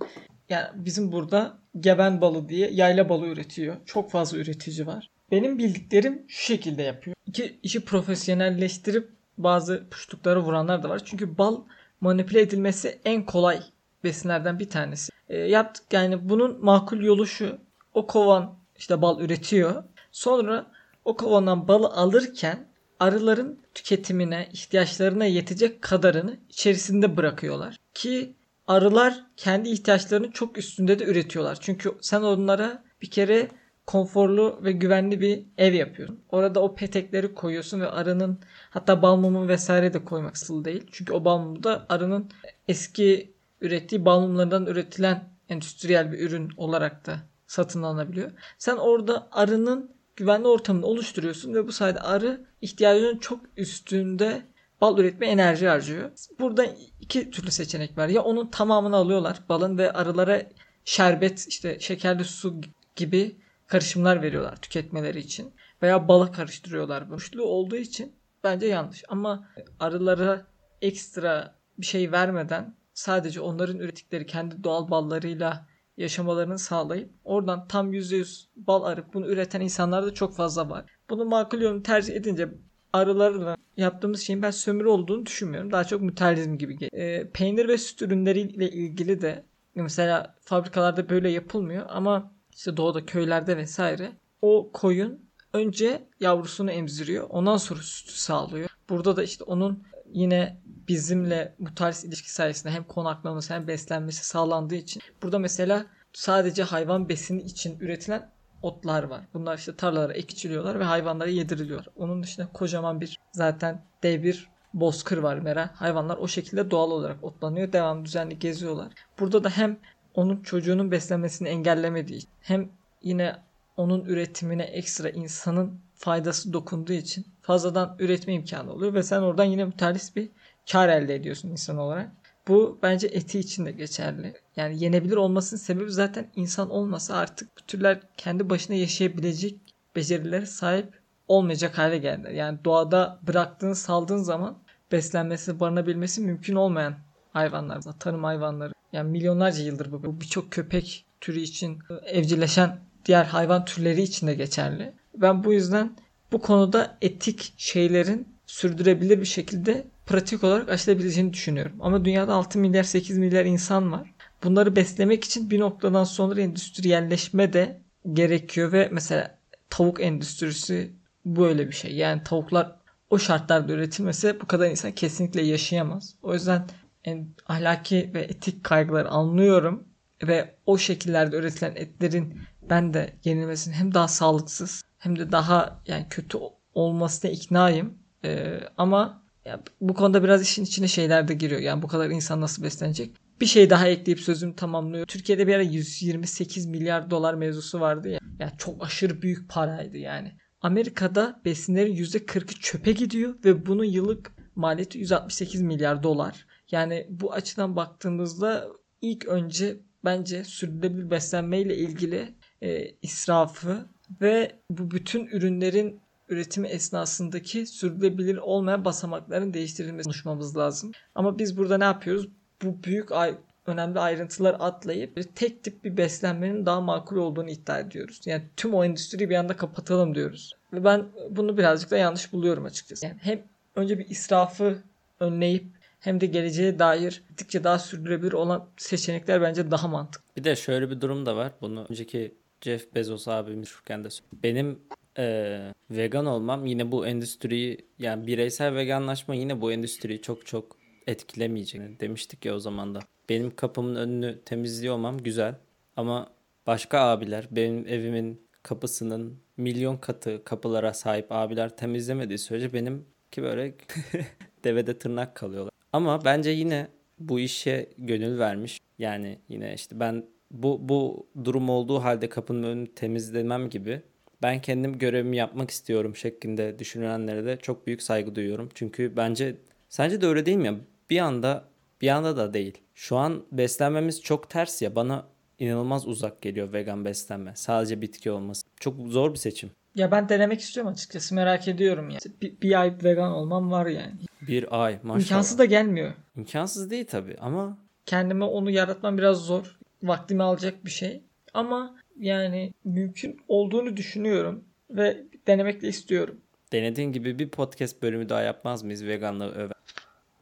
Yani 0.48 0.66
bizim 0.74 1.12
burada 1.12 1.58
geben 1.80 2.20
balı 2.20 2.48
diye 2.48 2.70
yayla 2.70 3.08
balı 3.08 3.26
üretiyor. 3.26 3.76
Çok 3.86 4.10
fazla 4.10 4.38
üretici 4.38 4.86
var. 4.86 5.10
Benim 5.30 5.58
bildiklerim 5.58 6.24
şu 6.28 6.42
şekilde 6.44 6.82
yapıyor. 6.82 7.16
İki 7.26 7.58
işi 7.62 7.84
profesyonelleştirip 7.84 9.08
bazı 9.38 9.86
puştuklara 9.90 10.40
vuranlar 10.40 10.82
da 10.82 10.88
var. 10.88 11.02
Çünkü 11.04 11.38
bal 11.38 11.60
manipüle 12.00 12.40
edilmesi 12.40 12.98
en 13.04 13.26
kolay 13.26 13.60
besinlerden 14.04 14.58
bir 14.58 14.70
tanesi. 14.70 15.12
E, 15.28 15.36
yaptık 15.36 15.84
yani 15.92 16.28
bunun 16.28 16.64
makul 16.64 17.00
yolu 17.02 17.26
şu. 17.26 17.58
O 17.94 18.06
kovan 18.06 18.54
işte 18.76 19.02
bal 19.02 19.20
üretiyor. 19.20 19.84
Sonra 20.12 20.66
o 21.04 21.16
kovandan 21.16 21.68
balı 21.68 21.88
alırken 21.88 22.68
arıların 23.00 23.60
tüketimine, 23.74 24.48
ihtiyaçlarına 24.52 25.24
yetecek 25.24 25.82
kadarını 25.82 26.36
içerisinde 26.48 27.16
bırakıyorlar. 27.16 27.76
Ki 27.94 28.36
arılar 28.66 29.24
kendi 29.36 29.68
ihtiyaçlarının 29.68 30.30
çok 30.30 30.58
üstünde 30.58 30.98
de 30.98 31.04
üretiyorlar. 31.04 31.58
Çünkü 31.60 31.92
sen 32.00 32.22
onlara 32.22 32.84
bir 33.02 33.10
kere 33.10 33.48
konforlu 33.86 34.60
ve 34.64 34.72
güvenli 34.72 35.20
bir 35.20 35.42
ev 35.58 35.74
yapıyorsun. 35.74 36.20
Orada 36.30 36.62
o 36.62 36.74
petekleri 36.74 37.34
koyuyorsun 37.34 37.80
ve 37.80 37.90
arının 37.90 38.40
hatta 38.70 39.02
bal 39.02 39.16
mumu 39.16 39.48
vesaire 39.48 39.94
de 39.94 40.04
koymak 40.04 40.34
asıl 40.34 40.64
değil. 40.64 40.86
Çünkü 40.92 41.12
o 41.12 41.24
bal 41.24 41.38
mumu 41.38 41.62
da 41.62 41.86
arının 41.88 42.30
eski 42.68 43.35
ürettiği 43.60 44.04
bal 44.04 44.20
mumlarından 44.20 44.66
üretilen 44.66 45.28
endüstriyel 45.48 46.12
bir 46.12 46.18
ürün 46.18 46.50
olarak 46.56 47.06
da 47.06 47.18
satın 47.46 47.82
alınabiliyor. 47.82 48.30
Sen 48.58 48.76
orada 48.76 49.28
arının 49.32 49.90
güvenli 50.16 50.48
ortamını 50.48 50.86
oluşturuyorsun 50.86 51.54
ve 51.54 51.66
bu 51.66 51.72
sayede 51.72 52.00
arı 52.00 52.46
ihtiyacının 52.60 53.18
çok 53.18 53.40
üstünde 53.56 54.42
bal 54.80 54.98
üretme 54.98 55.26
enerji 55.26 55.68
harcıyor. 55.68 56.10
Burada 56.38 56.66
iki 57.00 57.30
türlü 57.30 57.50
seçenek 57.50 57.98
var. 57.98 58.08
Ya 58.08 58.22
onun 58.22 58.46
tamamını 58.46 58.96
alıyorlar 58.96 59.42
balın 59.48 59.78
ve 59.78 59.92
arılara 59.92 60.42
şerbet 60.84 61.46
işte 61.48 61.80
şekerli 61.80 62.24
su 62.24 62.60
gibi 62.96 63.36
karışımlar 63.66 64.22
veriyorlar 64.22 64.56
tüketmeleri 64.56 65.18
için. 65.18 65.52
Veya 65.82 66.08
bala 66.08 66.32
karıştırıyorlar. 66.32 67.10
Boşluğu 67.10 67.44
olduğu 67.44 67.76
için 67.76 68.12
bence 68.44 68.66
yanlış. 68.66 69.04
Ama 69.08 69.48
arılara 69.80 70.46
ekstra 70.82 71.54
bir 71.78 71.86
şey 71.86 72.12
vermeden 72.12 72.74
sadece 72.96 73.40
onların 73.40 73.78
ürettikleri 73.78 74.26
kendi 74.26 74.64
doğal 74.64 74.90
ballarıyla 74.90 75.66
yaşamalarını 75.96 76.58
sağlayıp 76.58 77.10
oradan 77.24 77.68
tam 77.68 77.92
%100 77.92 78.46
bal 78.56 78.84
arıp 78.84 79.14
bunu 79.14 79.26
üreten 79.26 79.60
insanlar 79.60 80.06
da 80.06 80.14
çok 80.14 80.36
fazla 80.36 80.70
var. 80.70 80.84
Bunu 81.10 81.24
makul 81.24 81.60
yolunu 81.60 81.82
tercih 81.82 82.14
edince 82.14 82.48
arılarla 82.92 83.56
yaptığımız 83.76 84.20
şeyin 84.20 84.42
ben 84.42 84.50
sömürü 84.50 84.88
olduğunu 84.88 85.26
düşünmüyorum. 85.26 85.72
Daha 85.72 85.84
çok 85.84 86.02
müterlizm 86.02 86.58
gibi 86.58 86.78
geliyor. 86.78 87.02
E, 87.02 87.30
peynir 87.30 87.68
ve 87.68 87.78
süt 87.78 88.02
ürünleriyle 88.02 88.70
ilgili 88.70 89.20
de 89.22 89.44
mesela 89.74 90.34
fabrikalarda 90.40 91.08
böyle 91.08 91.30
yapılmıyor 91.30 91.86
ama 91.88 92.32
işte 92.52 92.76
doğuda 92.76 93.06
köylerde 93.06 93.56
vesaire 93.56 94.12
o 94.42 94.70
koyun 94.72 95.26
önce 95.52 96.08
yavrusunu 96.20 96.70
emziriyor. 96.70 97.26
Ondan 97.30 97.56
sonra 97.56 97.80
sütü 97.82 98.12
sağlıyor. 98.12 98.68
Burada 98.88 99.16
da 99.16 99.22
işte 99.22 99.44
onun 99.44 99.82
yine 100.12 100.60
bizimle 100.88 101.54
bu 101.58 101.74
tarz 101.74 102.04
ilişki 102.04 102.32
sayesinde 102.32 102.72
hem 102.72 102.84
konaklaması 102.84 103.54
hem 103.54 103.68
beslenmesi 103.68 104.24
sağlandığı 104.24 104.74
için 104.74 105.02
burada 105.22 105.38
mesela 105.38 105.86
sadece 106.12 106.62
hayvan 106.62 107.08
besini 107.08 107.42
için 107.42 107.78
üretilen 107.80 108.30
otlar 108.62 109.02
var. 109.02 109.20
Bunlar 109.34 109.58
işte 109.58 109.76
tarlalara 109.76 110.12
ekçiliyorlar 110.12 110.80
ve 110.80 110.84
hayvanlara 110.84 111.28
yediriliyor. 111.28 111.84
Onun 111.96 112.22
dışında 112.22 112.48
kocaman 112.52 113.00
bir 113.00 113.18
zaten 113.32 113.82
dev 114.02 114.22
bir 114.22 114.48
bozkır 114.74 115.18
var 115.18 115.38
mera. 115.38 115.70
Hayvanlar 115.74 116.16
o 116.16 116.28
şekilde 116.28 116.70
doğal 116.70 116.90
olarak 116.90 117.24
otlanıyor. 117.24 117.72
Devam 117.72 118.04
düzenli 118.04 118.38
geziyorlar. 118.38 118.92
Burada 119.20 119.44
da 119.44 119.50
hem 119.50 119.78
onun 120.14 120.42
çocuğunun 120.42 120.90
beslenmesini 120.90 121.48
engellemediği 121.48 122.20
hem 122.40 122.68
yine 123.02 123.36
onun 123.76 124.04
üretimine 124.04 124.62
ekstra 124.62 125.08
insanın 125.08 125.80
faydası 125.94 126.52
dokunduğu 126.52 126.92
için 126.92 127.26
fazladan 127.42 127.96
üretme 127.98 128.34
imkanı 128.34 128.72
oluyor 128.72 128.94
ve 128.94 129.02
sen 129.02 129.22
oradan 129.22 129.44
yine 129.44 129.64
müterlis 129.64 130.16
bir 130.16 130.28
kar 130.72 130.88
elde 130.88 131.14
ediyorsun 131.14 131.48
insan 131.50 131.76
olarak. 131.76 132.10
Bu 132.48 132.78
bence 132.82 133.06
eti 133.06 133.38
için 133.38 133.66
de 133.66 133.72
geçerli. 133.72 134.34
Yani 134.56 134.84
yenebilir 134.84 135.16
olmasının 135.16 135.60
sebebi 135.60 135.90
zaten 135.90 136.30
insan 136.36 136.70
olmasa 136.70 137.16
artık 137.16 137.48
bu 137.58 137.60
türler 137.66 138.00
kendi 138.16 138.50
başına 138.50 138.76
yaşayabilecek 138.76 139.60
becerilere 139.96 140.46
sahip 140.46 141.00
olmayacak 141.28 141.78
hale 141.78 141.98
geldi. 141.98 142.32
Yani 142.34 142.58
doğada 142.64 143.18
bıraktığın 143.26 143.72
saldığın 143.72 144.22
zaman 144.22 144.58
beslenmesi, 144.92 145.60
barınabilmesi 145.60 146.20
mümkün 146.20 146.54
olmayan 146.54 146.94
hayvanlar. 147.32 147.82
Tarım 147.98 148.24
hayvanları. 148.24 148.72
Yani 148.92 149.10
milyonlarca 149.10 149.64
yıldır 149.64 149.92
bu. 149.92 150.20
Birçok 150.20 150.50
köpek 150.50 151.04
türü 151.20 151.40
için 151.40 151.78
evcilleşen 152.04 152.78
diğer 153.04 153.24
hayvan 153.24 153.64
türleri 153.64 154.02
için 154.02 154.26
de 154.26 154.34
geçerli. 154.34 154.92
Ben 155.16 155.44
bu 155.44 155.52
yüzden 155.52 155.96
bu 156.32 156.40
konuda 156.40 156.98
etik 157.02 157.54
şeylerin 157.56 158.28
sürdürebilir 158.46 159.20
bir 159.20 159.26
şekilde 159.26 159.86
pratik 160.06 160.44
olarak 160.44 160.68
aşılabileceğini 160.68 161.32
düşünüyorum. 161.32 161.76
Ama 161.80 162.04
dünyada 162.04 162.34
6 162.34 162.58
milyar 162.58 162.82
8 162.82 163.18
milyar 163.18 163.44
insan 163.44 163.92
var. 163.92 164.14
Bunları 164.44 164.76
beslemek 164.76 165.24
için 165.24 165.50
bir 165.50 165.60
noktadan 165.60 166.04
sonra 166.04 166.40
endüstriyelleşme 166.40 167.52
de 167.52 167.80
gerekiyor 168.12 168.72
ve 168.72 168.88
mesela 168.92 169.38
tavuk 169.70 170.00
endüstrisi 170.00 170.92
böyle 171.26 171.68
bir 171.68 171.72
şey. 171.72 171.94
Yani 171.94 172.22
tavuklar 172.22 172.76
o 173.10 173.18
şartlarda 173.18 173.72
üretilmese 173.72 174.40
bu 174.40 174.46
kadar 174.46 174.70
insan 174.70 174.92
kesinlikle 174.92 175.42
yaşayamaz. 175.42 176.14
O 176.22 176.34
yüzden 176.34 176.66
en 177.04 177.28
ahlaki 177.46 178.10
ve 178.14 178.20
etik 178.20 178.64
kaygıları 178.64 179.08
anlıyorum 179.08 179.88
ve 180.22 180.54
o 180.66 180.78
şekillerde 180.78 181.36
üretilen 181.36 181.72
etlerin 181.76 182.40
ben 182.70 182.94
de 182.94 183.12
yenilmesinin 183.24 183.74
hem 183.74 183.94
daha 183.94 184.08
sağlıksız 184.08 184.82
hem 184.98 185.18
de 185.18 185.32
daha 185.32 185.82
yani 185.86 186.06
kötü 186.10 186.38
olmasına 186.74 187.30
iknayım. 187.30 187.98
Ee, 188.24 188.60
ama 188.76 189.25
Ya 189.46 189.60
bu 189.80 189.94
konuda 189.94 190.22
biraz 190.22 190.42
işin 190.42 190.64
içine 190.64 190.88
şeyler 190.88 191.28
de 191.28 191.34
giriyor. 191.34 191.60
Yani 191.60 191.82
bu 191.82 191.88
kadar 191.88 192.10
insan 192.10 192.40
nasıl 192.40 192.62
beslenecek? 192.62 193.10
Bir 193.40 193.46
şey 193.46 193.70
daha 193.70 193.88
ekleyip 193.88 194.20
sözümü 194.20 194.56
tamamlıyor. 194.56 195.06
Türkiye'de 195.06 195.46
bir 195.46 195.54
ara 195.54 195.62
128 195.62 196.66
milyar 196.66 197.10
dolar 197.10 197.34
mevzusu 197.34 197.80
vardı 197.80 198.08
ya. 198.08 198.20
Yani 198.38 198.52
çok 198.58 198.84
aşırı 198.84 199.22
büyük 199.22 199.50
paraydı 199.50 199.98
yani. 199.98 200.32
Amerika'da 200.60 201.40
besinlerin 201.44 201.96
%40'ı 201.96 202.60
çöpe 202.60 202.92
gidiyor 202.92 203.34
ve 203.44 203.66
bunun 203.66 203.84
yıllık 203.84 204.32
maliyeti 204.54 204.98
168 204.98 205.62
milyar 205.62 206.02
dolar. 206.02 206.46
Yani 206.70 207.06
bu 207.10 207.32
açıdan 207.32 207.76
baktığımızda 207.76 208.68
ilk 209.02 209.26
önce 209.26 209.76
bence 210.04 210.44
sürdürülebilir 210.44 211.10
beslenmeyle 211.10 211.76
ilgili 211.76 212.34
e, 212.62 212.90
israfı 213.02 213.86
ve 214.20 214.60
bu 214.70 214.90
bütün 214.90 215.26
ürünlerin 215.26 216.00
üretimi 216.28 216.68
esnasındaki 216.68 217.66
sürdürülebilir 217.66 218.36
olmayan 218.36 218.84
basamakların 218.84 219.54
değiştirilmesi 219.54 220.04
konuşmamız 220.04 220.56
lazım. 220.56 220.92
Ama 221.14 221.38
biz 221.38 221.56
burada 221.56 221.78
ne 221.78 221.84
yapıyoruz? 221.84 222.28
Bu 222.62 222.82
büyük 222.82 223.12
ay 223.12 223.34
önemli 223.66 224.00
ayrıntılar 224.00 224.56
atlayıp 224.58 225.36
tek 225.36 225.64
tip 225.64 225.84
bir 225.84 225.96
beslenmenin 225.96 226.66
daha 226.66 226.80
makul 226.80 227.16
olduğunu 227.16 227.50
iddia 227.50 227.78
ediyoruz. 227.78 228.20
Yani 228.26 228.42
tüm 228.56 228.74
o 228.74 228.84
endüstriyi 228.84 229.30
bir 229.30 229.34
anda 229.34 229.56
kapatalım 229.56 230.14
diyoruz. 230.14 230.56
Ve 230.72 230.84
ben 230.84 231.06
bunu 231.30 231.58
birazcık 231.58 231.90
da 231.90 231.96
yanlış 231.96 232.32
buluyorum 232.32 232.64
açıkçası. 232.64 233.06
Yani 233.06 233.16
hem 233.20 233.42
önce 233.76 233.98
bir 233.98 234.08
israfı 234.10 234.82
önleyip 235.20 235.66
hem 236.00 236.20
de 236.20 236.26
geleceğe 236.26 236.78
dair 236.78 237.22
gittikçe 237.28 237.64
daha 237.64 237.78
sürdürülebilir 237.78 238.32
olan 238.32 238.68
seçenekler 238.76 239.42
bence 239.42 239.70
daha 239.70 239.88
mantıklı. 239.88 240.26
Bir 240.36 240.44
de 240.44 240.56
şöyle 240.56 240.90
bir 240.90 241.00
durum 241.00 241.26
da 241.26 241.36
var. 241.36 241.52
Bunu 241.60 241.86
önceki 241.90 242.34
Jeff 242.60 242.94
Bezos 242.94 243.28
abimiz 243.28 243.68
şurken 243.68 244.04
de 244.04 244.10
söyledi. 244.10 244.36
Benim 244.42 244.78
e, 245.18 245.58
vegan 245.90 246.26
olmam 246.26 246.66
yine 246.66 246.92
bu 246.92 247.06
endüstriyi 247.06 247.78
yani 247.98 248.26
bireysel 248.26 248.74
veganlaşma 248.74 249.34
yine 249.34 249.60
bu 249.60 249.72
endüstriyi 249.72 250.22
çok 250.22 250.46
çok 250.46 250.76
etkilemeyecek. 251.06 252.00
Demiştik 252.00 252.44
ya 252.44 252.54
o 252.54 252.58
zaman 252.58 252.94
da. 252.94 253.00
Benim 253.28 253.56
kapımın 253.56 253.94
önünü 253.94 254.38
temizliyor 254.44 254.94
olmam 254.94 255.18
güzel 255.18 255.54
ama 255.96 256.30
başka 256.66 257.00
abiler 257.00 257.48
benim 257.50 257.88
evimin 257.88 258.46
kapısının 258.62 259.38
milyon 259.56 259.96
katı 259.96 260.44
kapılara 260.44 260.94
sahip 260.94 261.26
abiler 261.30 261.76
temizlemediği 261.76 262.38
sürece 262.38 262.72
benimki 262.72 263.42
böyle 263.42 263.74
devede 264.64 264.98
tırnak 264.98 265.34
kalıyorlar. 265.34 265.72
Ama 265.92 266.24
bence 266.24 266.50
yine 266.50 266.88
bu 267.18 267.40
işe 267.40 267.88
gönül 267.98 268.38
vermiş. 268.38 268.80
Yani 268.98 269.38
yine 269.48 269.74
işte 269.74 270.00
ben 270.00 270.24
bu 270.50 270.88
bu 270.88 271.26
durum 271.44 271.68
olduğu 271.68 271.98
halde 271.98 272.28
kapının 272.28 272.62
önünü 272.62 272.94
temizlemem 272.94 273.70
gibi 273.70 274.02
ben 274.42 274.60
kendim 274.60 274.98
görevimi 274.98 275.36
yapmak 275.36 275.70
istiyorum 275.70 276.16
şeklinde 276.16 276.78
düşünenlere 276.78 277.44
de 277.44 277.58
çok 277.62 277.86
büyük 277.86 278.02
saygı 278.02 278.34
duyuyorum. 278.34 278.68
Çünkü 278.74 279.16
bence 279.16 279.56
sence 279.88 280.20
de 280.20 280.26
öyle 280.26 280.46
değil 280.46 280.56
mi 280.56 280.66
ya? 280.66 280.74
Bir 281.10 281.18
anda 281.18 281.64
bir 282.00 282.08
anda 282.08 282.36
da 282.36 282.54
değil. 282.54 282.78
Şu 282.94 283.16
an 283.16 283.44
beslenmemiz 283.52 284.22
çok 284.22 284.50
ters 284.50 284.82
ya 284.82 284.94
bana 284.94 285.26
inanılmaz 285.58 286.08
uzak 286.08 286.42
geliyor 286.42 286.72
vegan 286.72 287.04
beslenme. 287.04 287.52
Sadece 287.54 288.00
bitki 288.00 288.30
olması. 288.30 288.66
Çok 288.80 288.94
zor 289.08 289.32
bir 289.32 289.38
seçim. 289.38 289.70
Ya 289.94 290.10
ben 290.10 290.28
denemek 290.28 290.60
istiyorum 290.60 290.92
açıkçası 290.92 291.34
merak 291.34 291.68
ediyorum 291.68 292.10
ya. 292.10 292.18
Bir, 292.42 292.60
bir 292.60 292.80
ay 292.80 292.94
vegan 293.04 293.32
olmam 293.32 293.70
var 293.70 293.86
yani. 293.86 294.12
Bir 294.40 294.84
ay 294.84 294.98
maşallah. 295.02 295.20
İmkansız 295.20 295.58
da 295.58 295.64
gelmiyor. 295.64 296.12
İmkansız 296.36 296.90
değil 296.90 297.06
tabii 297.06 297.36
ama 297.40 297.78
Kendime 298.06 298.44
onu 298.44 298.70
yaratmam 298.70 299.18
biraz 299.18 299.36
zor. 299.38 299.78
Vaktimi 300.02 300.42
alacak 300.42 300.84
bir 300.84 300.90
şey. 300.90 301.22
Ama 301.54 301.96
yani 302.20 302.72
mümkün 302.84 303.40
olduğunu 303.48 303.96
düşünüyorum 303.96 304.64
ve 304.90 305.16
denemek 305.46 305.82
de 305.82 305.88
istiyorum. 305.88 306.40
denediğin 306.72 307.12
gibi 307.12 307.38
bir 307.38 307.48
podcast 307.48 308.02
bölümü 308.02 308.28
daha 308.28 308.42
yapmaz 308.42 308.82
mıyız 308.82 309.04
veganlığı 309.04 309.52
öven? 309.54 309.72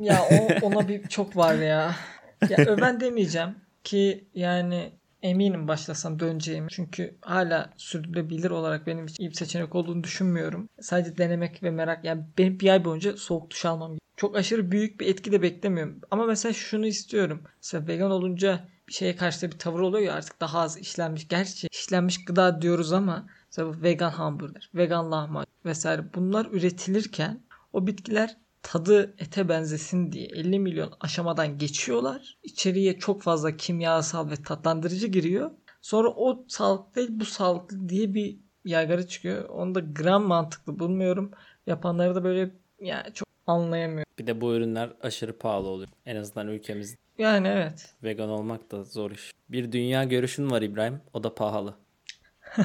Ya 0.01 0.23
o, 0.33 0.67
ona 0.67 0.89
bir 0.89 1.09
çok 1.09 1.37
var 1.37 1.55
ya. 1.55 1.97
Ya 2.49 2.59
öven 2.59 3.01
demeyeceğim 3.01 3.55
ki 3.85 4.25
yani 4.35 4.93
eminim 5.23 5.69
başlasam 5.69 6.21
döneceğimi. 6.21 6.69
Çünkü 6.71 7.15
hala 7.21 7.71
sürdürülebilir 7.77 8.51
olarak 8.51 8.87
benim 8.87 9.07
için 9.07 9.25
iyi 9.25 9.31
bir 9.31 9.35
seçenek 9.35 9.75
olduğunu 9.75 10.05
düşünmüyorum. 10.05 10.69
Sadece 10.81 11.19
denemek 11.19 11.63
ve 11.63 11.71
merak 11.71 12.05
yani 12.05 12.23
benim 12.39 12.61
bir 12.61 12.69
ay 12.69 12.85
boyunca 12.85 13.17
soğuk 13.17 13.51
duş 13.51 13.65
almam. 13.65 13.99
Çok 14.17 14.37
aşırı 14.37 14.71
büyük 14.71 15.01
bir 15.01 15.07
etki 15.07 15.33
de 15.33 15.43
beklemiyorum. 15.43 16.01
Ama 16.11 16.27
mesela 16.27 16.53
şunu 16.53 16.87
istiyorum. 16.87 17.43
Mesela 17.57 17.87
vegan 17.87 18.11
olunca 18.11 18.69
şeye 18.89 19.17
karşı 19.17 19.53
bir 19.53 19.59
tavır 19.59 19.81
oluyor 19.81 20.05
ya 20.05 20.15
artık 20.15 20.41
daha 20.41 20.61
az 20.61 20.79
işlenmiş. 20.79 21.29
Gerçi 21.29 21.69
işlenmiş 21.73 22.25
gıda 22.25 22.63
diyoruz 22.63 22.93
ama 22.93 23.27
mesela 23.47 23.83
vegan 23.83 24.11
hamburger, 24.11 24.71
vegan 24.75 25.13
lahmacun 25.13 25.53
vesaire 25.65 26.15
bunlar 26.15 26.47
üretilirken 26.47 27.41
o 27.73 27.87
bitkiler 27.87 28.37
tadı 28.63 29.15
ete 29.19 29.49
benzesin 29.49 30.13
diye 30.13 30.27
50 30.27 30.59
milyon 30.59 30.93
aşamadan 31.01 31.59
geçiyorlar. 31.59 32.39
İçeriye 32.43 32.99
çok 32.99 33.23
fazla 33.23 33.57
kimyasal 33.57 34.31
ve 34.31 34.37
tatlandırıcı 34.37 35.07
giriyor. 35.07 35.51
Sonra 35.83 36.09
o 36.09 36.45
sağlıklı 36.49 36.95
değil 36.95 37.09
bu 37.13 37.25
sağlıklı 37.25 37.89
diye 37.89 38.15
bir 38.15 38.39
yaygara 38.65 39.07
çıkıyor. 39.07 39.49
Onu 39.49 39.75
da 39.75 39.81
gram 39.81 40.23
mantıklı 40.23 40.79
bulmuyorum. 40.79 41.31
Yapanları 41.67 42.15
da 42.15 42.25
böyle 42.25 42.51
yani 42.81 43.13
çok 43.15 43.29
anlayamıyorum. 43.47 44.13
Bir 44.19 44.27
de 44.27 44.41
bu 44.41 44.55
ürünler 44.55 44.93
aşırı 45.03 45.39
pahalı 45.39 45.69
oluyor. 45.69 45.89
En 46.07 46.17
azından 46.17 46.49
ülkemizde. 46.49 47.04
Yani 47.19 47.49
evet. 47.49 47.95
Vegan 48.03 48.29
olmak 48.29 48.71
da 48.71 48.85
zor 48.85 49.11
iş. 49.11 49.31
Bir 49.49 49.73
dünya 49.73 50.05
görüşün 50.05 50.51
var 50.51 50.63
İbrahim. 50.63 51.01
O 51.13 51.25
da 51.25 51.35
pahalı. 51.35 51.75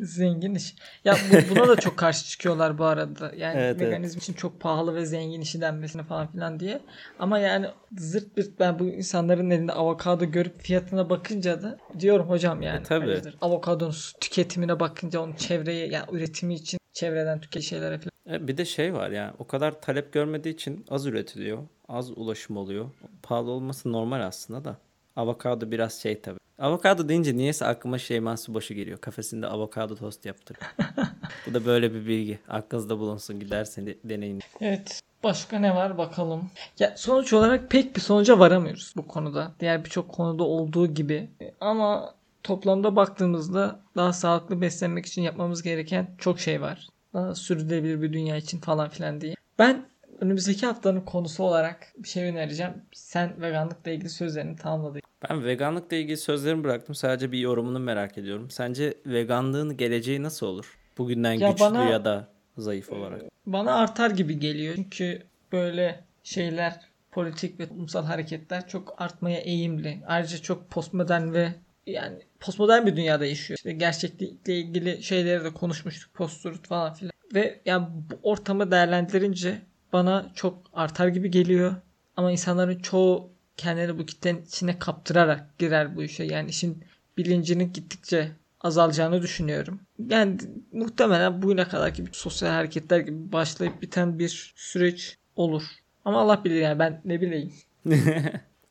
Zengin 0.00 0.54
iş. 0.54 0.74
Ya 1.04 1.16
bu, 1.32 1.54
buna 1.54 1.68
da 1.68 1.76
çok 1.76 1.96
karşı 1.96 2.24
çıkıyorlar 2.24 2.78
bu 2.78 2.84
arada. 2.84 3.32
Yani 3.36 3.58
Evet, 3.58 3.76
evet. 3.76 3.80
veganizm 3.80 4.18
için 4.18 4.32
çok 4.32 4.60
pahalı 4.60 4.94
ve 4.94 5.06
zengin 5.06 5.40
işi 5.40 5.60
denmesine 5.60 6.02
falan 6.02 6.32
filan 6.32 6.60
diye. 6.60 6.80
Ama 7.18 7.38
yani 7.38 7.66
zırt 7.98 8.36
bir 8.36 8.50
ben 8.58 8.78
bu 8.78 8.84
insanların 8.84 9.50
elinde 9.50 9.72
avokado 9.72 10.24
görüp 10.24 10.60
fiyatına 10.60 11.10
bakınca 11.10 11.62
da 11.62 11.78
diyorum 12.00 12.28
hocam 12.28 12.62
yani. 12.62 12.80
E, 12.80 12.82
tabii. 12.82 13.06
hayırdır? 13.06 13.36
Avokadonun 13.40 13.94
tüketimine 14.20 14.80
bakınca 14.80 15.20
onun 15.20 15.34
çevreye 15.34 15.86
yani 15.86 16.06
üretimi 16.12 16.54
için 16.54 16.78
çevreden 16.92 17.40
tüket 17.40 17.62
şeylere 17.62 17.98
falan. 17.98 18.40
E, 18.40 18.48
bir 18.48 18.56
de 18.56 18.64
şey 18.64 18.94
var 18.94 19.10
yani 19.10 19.32
o 19.38 19.46
kadar 19.46 19.80
talep 19.80 20.12
görmediği 20.12 20.54
için 20.54 20.86
az 20.90 21.06
üretiliyor. 21.06 21.58
Az 21.88 22.10
ulaşım 22.10 22.56
oluyor. 22.56 22.90
Pahalı 23.22 23.50
olması 23.50 23.92
normal 23.92 24.20
aslında 24.20 24.64
da. 24.64 24.76
Avokado 25.16 25.70
biraz 25.70 25.94
şey 26.02 26.20
tabii. 26.20 26.38
Avokado 26.58 27.08
deyince 27.08 27.36
niyeyse 27.36 27.66
aklıma 27.66 27.98
Şeyma 27.98 28.36
Subaşı 28.36 28.74
geliyor. 28.74 28.98
Kafesinde 28.98 29.46
avokado 29.46 29.96
tost 29.96 30.26
yaptırıyor. 30.26 30.66
Bu 31.46 31.54
da 31.54 31.64
böyle 31.66 31.94
bir 31.94 32.06
bilgi. 32.06 32.38
Aklınızda 32.48 32.98
bulunsun 32.98 33.40
giderseniz 33.40 33.96
deneyin. 34.04 34.40
Evet. 34.60 35.00
Başka 35.22 35.58
ne 35.58 35.74
var 35.74 35.98
bakalım. 35.98 36.50
Ya 36.78 36.94
sonuç 36.96 37.32
olarak 37.32 37.70
pek 37.70 37.96
bir 37.96 38.00
sonuca 38.00 38.38
varamıyoruz 38.38 38.92
bu 38.96 39.08
konuda. 39.08 39.52
Diğer 39.60 39.84
birçok 39.84 40.08
konuda 40.08 40.44
olduğu 40.44 40.86
gibi. 40.86 41.30
E, 41.42 41.54
Ama 41.60 42.14
toplamda 42.42 42.96
baktığımızda 42.96 43.80
daha 43.96 44.12
sağlıklı 44.12 44.60
beslenmek 44.60 45.06
için 45.06 45.22
yapmamız 45.22 45.62
gereken 45.62 46.14
çok 46.18 46.40
şey 46.40 46.60
var. 46.60 46.88
Daha 47.14 47.34
sürdürülebilir 47.34 48.02
bir 48.02 48.12
dünya 48.12 48.36
için 48.36 48.60
falan 48.60 48.88
filan 48.88 49.20
diye. 49.20 49.34
Ben 49.58 49.86
önümüzdeki 50.20 50.66
haftanın 50.66 51.00
konusu 51.00 51.44
olarak 51.44 51.92
bir 51.98 52.08
şey 52.08 52.24
önereceğim. 52.24 52.72
Sen 52.92 53.42
veganlıkla 53.42 53.90
ilgili 53.90 54.08
sözlerini 54.08 54.56
tamamladın. 54.56 55.00
Ben 55.30 55.44
veganlıkla 55.44 55.96
ilgili 55.96 56.16
sözlerimi 56.16 56.64
bıraktım. 56.64 56.94
Sadece 56.94 57.32
bir 57.32 57.38
yorumunu 57.38 57.78
merak 57.78 58.18
ediyorum. 58.18 58.50
Sence 58.50 58.94
veganlığın 59.06 59.76
geleceği 59.76 60.22
nasıl 60.22 60.46
olur? 60.46 60.78
Bugünden 60.98 61.32
Ya 61.32 61.50
güçlü 61.50 61.64
bana- 61.64 61.84
ya 61.84 62.04
da 62.04 62.28
zayıf 62.58 62.92
olarak. 62.92 63.22
Bana 63.46 63.74
artar 63.74 64.10
gibi 64.10 64.38
geliyor. 64.38 64.74
Çünkü 64.74 65.22
böyle 65.52 66.04
şeyler 66.22 66.80
politik 67.12 67.60
ve 67.60 67.68
toplumsal 67.68 68.04
hareketler 68.04 68.68
çok 68.68 69.02
artmaya 69.02 69.38
eğimli. 69.38 70.02
Ayrıca 70.06 70.38
çok 70.38 70.70
postmodern 70.70 71.32
ve 71.32 71.54
yani 71.86 72.18
postmodern 72.40 72.86
bir 72.86 72.96
dünyada 72.96 73.26
yaşıyor. 73.26 73.56
İşte 73.58 73.72
gerçeklikle 73.72 74.58
ilgili 74.58 75.02
şeyleri 75.02 75.44
de 75.44 75.50
konuşmuştuk. 75.52 76.14
Post-truth 76.14 76.68
falan 76.68 76.94
filan. 76.94 77.12
Ve 77.34 77.60
yani 77.64 77.86
bu 78.10 78.18
ortamı 78.30 78.70
değerlendirince 78.70 79.62
bana 79.94 80.32
çok 80.34 80.58
artar 80.72 81.08
gibi 81.08 81.30
geliyor. 81.30 81.74
Ama 82.16 82.32
insanların 82.32 82.78
çoğu 82.78 83.30
kendini 83.56 83.98
bu 83.98 84.06
kitlenin 84.06 84.42
içine 84.42 84.78
kaptırarak 84.78 85.58
girer 85.58 85.96
bu 85.96 86.02
işe. 86.02 86.24
Yani 86.24 86.50
işin 86.50 86.84
bilincinin 87.16 87.72
gittikçe 87.72 88.32
azalacağını 88.60 89.22
düşünüyorum. 89.22 89.80
Yani 90.08 90.36
muhtemelen 90.72 91.42
bugüne 91.42 91.64
kadarki 91.64 92.06
bir 92.06 92.12
sosyal 92.12 92.50
hareketler 92.50 92.98
gibi 93.00 93.32
başlayıp 93.32 93.82
biten 93.82 94.18
bir 94.18 94.52
süreç 94.56 95.18
olur. 95.36 95.62
Ama 96.04 96.20
Allah 96.20 96.44
bilir 96.44 96.60
yani 96.60 96.78
ben 96.78 97.00
ne 97.04 97.20
bileyim. 97.20 97.52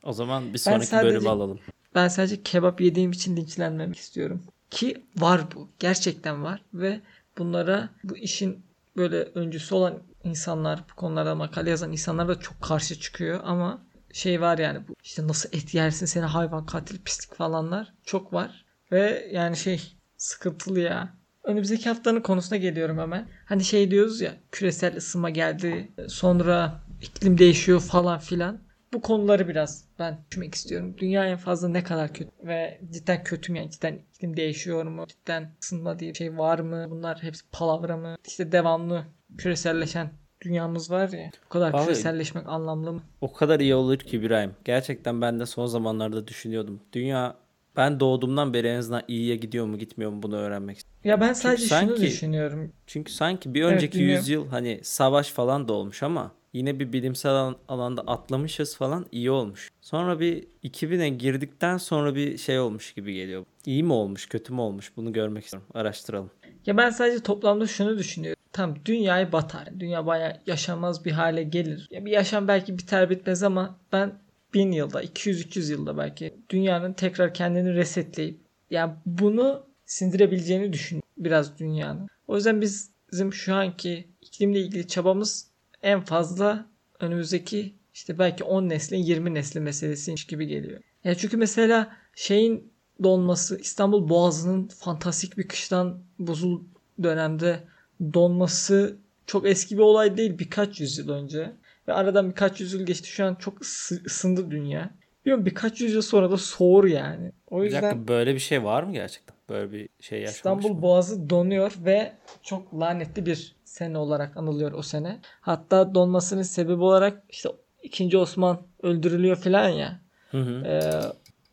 O 0.04 0.12
zaman 0.12 0.52
bir 0.52 0.58
sonraki 0.58 0.86
sadece- 0.86 1.08
bölümü 1.08 1.28
alalım. 1.28 1.58
Ben 1.94 2.08
sadece 2.08 2.42
kebap 2.42 2.80
yediğim 2.80 3.12
için 3.12 3.36
linçlenmemek 3.36 3.96
istiyorum. 3.96 4.42
Ki 4.70 5.02
var 5.16 5.40
bu. 5.54 5.68
Gerçekten 5.78 6.44
var. 6.44 6.62
Ve 6.74 7.00
bunlara 7.38 7.88
bu 8.04 8.16
işin 8.16 8.62
böyle 8.96 9.16
öncüsü 9.16 9.74
olan 9.74 9.98
insanlar, 10.24 10.84
bu 10.90 10.94
konularda 10.94 11.34
makale 11.34 11.70
yazan 11.70 11.92
insanlar 11.92 12.28
da 12.28 12.40
çok 12.40 12.60
karşı 12.62 13.00
çıkıyor. 13.00 13.40
Ama 13.44 13.82
şey 14.12 14.40
var 14.40 14.58
yani 14.58 14.88
bu 14.88 14.94
işte 15.02 15.26
nasıl 15.28 15.48
et 15.52 15.74
yersin 15.74 16.06
seni 16.06 16.24
hayvan 16.24 16.66
katil 16.66 16.98
pislik 17.04 17.34
falanlar 17.34 17.94
çok 18.04 18.32
var. 18.32 18.64
Ve 18.92 19.28
yani 19.32 19.56
şey 19.56 19.96
sıkıntılı 20.16 20.80
ya. 20.80 21.14
Önümüzdeki 21.44 21.88
haftanın 21.88 22.20
konusuna 22.20 22.58
geliyorum 22.58 22.98
hemen. 22.98 23.28
Hani 23.46 23.64
şey 23.64 23.90
diyoruz 23.90 24.20
ya 24.20 24.34
küresel 24.52 24.96
ısınma 24.96 25.30
geldi. 25.30 25.92
Sonra 26.08 26.80
iklim 27.02 27.38
değişiyor 27.38 27.80
falan 27.80 28.18
filan. 28.18 28.64
Bu 28.92 29.00
konuları 29.00 29.48
biraz 29.48 29.84
ben 29.98 30.24
düşünmek 30.30 30.54
istiyorum. 30.54 30.96
Dünya 30.98 31.26
en 31.26 31.36
fazla 31.36 31.68
ne 31.68 31.84
kadar 31.84 32.12
kötü 32.12 32.30
ve 32.42 32.80
cidden 32.90 33.24
kötü 33.24 33.52
mü 33.52 33.58
yani 33.58 33.70
cidden 33.70 33.98
iklim 34.14 34.36
değişiyor 34.36 34.84
mu? 34.84 35.06
Cidden 35.08 35.54
ısınma 35.62 35.98
diye 35.98 36.10
bir 36.10 36.16
şey 36.16 36.38
var 36.38 36.58
mı? 36.58 36.86
Bunlar 36.90 37.22
hepsi 37.22 37.44
palavra 37.52 37.96
mı? 37.96 38.16
İşte 38.26 38.52
devamlı 38.52 39.04
küreselleşen 39.38 40.10
dünyamız 40.42 40.90
var 40.90 41.08
ya. 41.08 41.30
Bu 41.44 41.48
kadar 41.48 41.72
Vallahi- 41.72 41.84
küreselleşmek 41.86 42.48
anlamlı 42.48 42.92
mı? 42.92 43.02
O 43.20 43.32
kadar 43.32 43.60
iyi 43.60 43.74
olur 43.74 43.98
ki 43.98 44.16
İbrahim. 44.16 44.52
Gerçekten 44.64 45.20
ben 45.20 45.40
de 45.40 45.46
son 45.46 45.66
zamanlarda 45.66 46.26
düşünüyordum. 46.28 46.80
Dünya 46.92 47.36
ben 47.76 48.00
doğduğumdan 48.00 48.54
beri 48.54 48.66
en 48.68 48.78
azından 48.78 49.02
iyiye 49.08 49.36
gidiyor 49.36 49.66
mu 49.66 49.78
gitmiyor 49.78 50.10
mu 50.10 50.22
bunu 50.22 50.36
öğrenmek 50.36 50.76
istiyorum. 50.76 51.00
Ya 51.10 51.20
ben 51.20 51.32
sadece 51.32 51.66
şunu 51.66 51.78
sanki- 51.78 52.02
düşünüyorum. 52.02 52.72
Çünkü 52.86 53.12
sanki 53.12 53.54
bir 53.54 53.62
Evet, 53.62 53.72
önceki 53.72 53.98
dinliyorum. 53.98 54.16
yüzyıl 54.16 54.48
hani 54.48 54.80
savaş 54.82 55.30
falan 55.30 55.68
da 55.68 55.72
olmuş 55.72 56.02
ama 56.02 56.32
yine 56.52 56.80
bir 56.80 56.92
bilimsel 56.92 57.32
alan- 57.32 57.56
alanda 57.68 58.00
atlamışız 58.02 58.76
falan 58.76 59.06
iyi 59.12 59.30
olmuş. 59.30 59.70
Sonra 59.80 60.20
bir 60.20 60.44
2000'e 60.62 61.08
girdikten 61.08 61.76
sonra 61.76 62.14
bir 62.14 62.38
şey 62.38 62.58
olmuş 62.58 62.92
gibi 62.94 63.14
geliyor. 63.14 63.44
İyi 63.66 63.82
mi 63.82 63.92
olmuş, 63.92 64.26
kötü 64.26 64.52
mü 64.52 64.60
olmuş 64.60 64.92
bunu 64.96 65.12
görmek 65.12 65.44
istiyorum. 65.44 65.68
Araştıralım. 65.74 66.30
Ya 66.66 66.76
ben 66.76 66.90
sadece 66.90 67.22
toplamda 67.22 67.66
şunu 67.66 67.98
düşünüyorum. 67.98 68.33
Tam 68.54 68.74
dünyayı 68.84 69.32
batar. 69.32 69.68
Dünya 69.80 70.06
bayağı 70.06 70.40
yaşamaz 70.46 71.04
bir 71.04 71.12
hale 71.12 71.42
gelir. 71.42 71.88
Ya 71.90 72.04
bir 72.04 72.10
yaşam 72.10 72.48
belki 72.48 72.78
biter 72.78 73.10
bitmez 73.10 73.42
ama 73.42 73.78
ben 73.92 74.12
1000 74.54 74.72
yılda, 74.72 75.04
200-300 75.04 75.70
yılda 75.72 75.98
belki 75.98 76.34
dünyanın 76.50 76.92
tekrar 76.92 77.34
kendini 77.34 77.74
resetleyip 77.74 78.40
yani 78.70 78.92
bunu 79.06 79.66
sindirebileceğini 79.86 80.72
düşünüyorum 80.72 81.08
biraz 81.18 81.58
dünyanın. 81.58 82.08
O 82.28 82.36
yüzden 82.36 82.60
biz 82.60 82.90
bizim 83.12 83.32
şu 83.32 83.54
anki 83.54 84.08
iklimle 84.22 84.60
ilgili 84.60 84.88
çabamız 84.88 85.50
en 85.82 86.00
fazla 86.00 86.66
önümüzdeki 87.00 87.74
işte 87.94 88.18
belki 88.18 88.44
10 88.44 88.68
neslin 88.68 88.98
20 88.98 89.34
nesli 89.34 89.60
meselesiymiş 89.60 90.26
gibi 90.26 90.46
geliyor. 90.46 90.80
Ya 91.04 91.14
çünkü 91.14 91.36
mesela 91.36 91.96
şeyin 92.14 92.72
donması 93.02 93.60
İstanbul 93.60 94.08
Boğazı'nın 94.08 94.68
fantastik 94.68 95.38
bir 95.38 95.48
kıştan 95.48 95.98
buzul 96.18 96.62
dönemde 97.02 97.73
donması 98.14 98.96
çok 99.26 99.46
eski 99.48 99.76
bir 99.76 99.82
olay 99.82 100.16
değil 100.16 100.38
birkaç 100.38 100.80
yüzyıl 100.80 101.08
önce. 101.08 101.52
Ve 101.88 101.92
aradan 101.92 102.30
birkaç 102.30 102.60
yüzyıl 102.60 102.86
geçti 102.86 103.08
şu 103.08 103.24
an 103.24 103.34
çok 103.34 103.60
ısı- 103.60 104.02
ısındı 104.06 104.50
dünya. 104.50 104.90
Bilmiyorum 105.24 105.46
birkaç 105.46 105.80
yüzyıl 105.80 106.02
sonra 106.02 106.30
da 106.30 106.36
soğur 106.36 106.84
yani. 106.84 107.32
O 107.50 107.58
Bir 107.60 107.64
yüzden 107.64 107.82
dakika 107.82 108.08
böyle 108.08 108.34
bir 108.34 108.38
şey 108.40 108.64
var 108.64 108.82
mı 108.82 108.92
gerçekten? 108.92 109.36
Böyle 109.48 109.72
bir 109.72 109.88
şey 110.00 110.20
yaşanmış 110.20 110.36
İstanbul 110.36 110.68
mı? 110.76 110.82
Boğazı 110.82 111.30
donuyor 111.30 111.72
ve 111.84 112.12
çok 112.42 112.80
lanetli 112.80 113.26
bir 113.26 113.56
sene 113.64 113.98
olarak 113.98 114.36
anılıyor 114.36 114.72
o 114.72 114.82
sene. 114.82 115.20
Hatta 115.40 115.94
donmasının 115.94 116.42
sebebi 116.42 116.82
olarak 116.82 117.22
işte 117.28 117.48
2. 117.82 118.18
Osman 118.18 118.62
öldürülüyor 118.82 119.36
falan 119.36 119.68
ya. 119.68 120.00
Hı 120.30 120.38
hı. 120.38 120.64
Ee, 120.66 120.80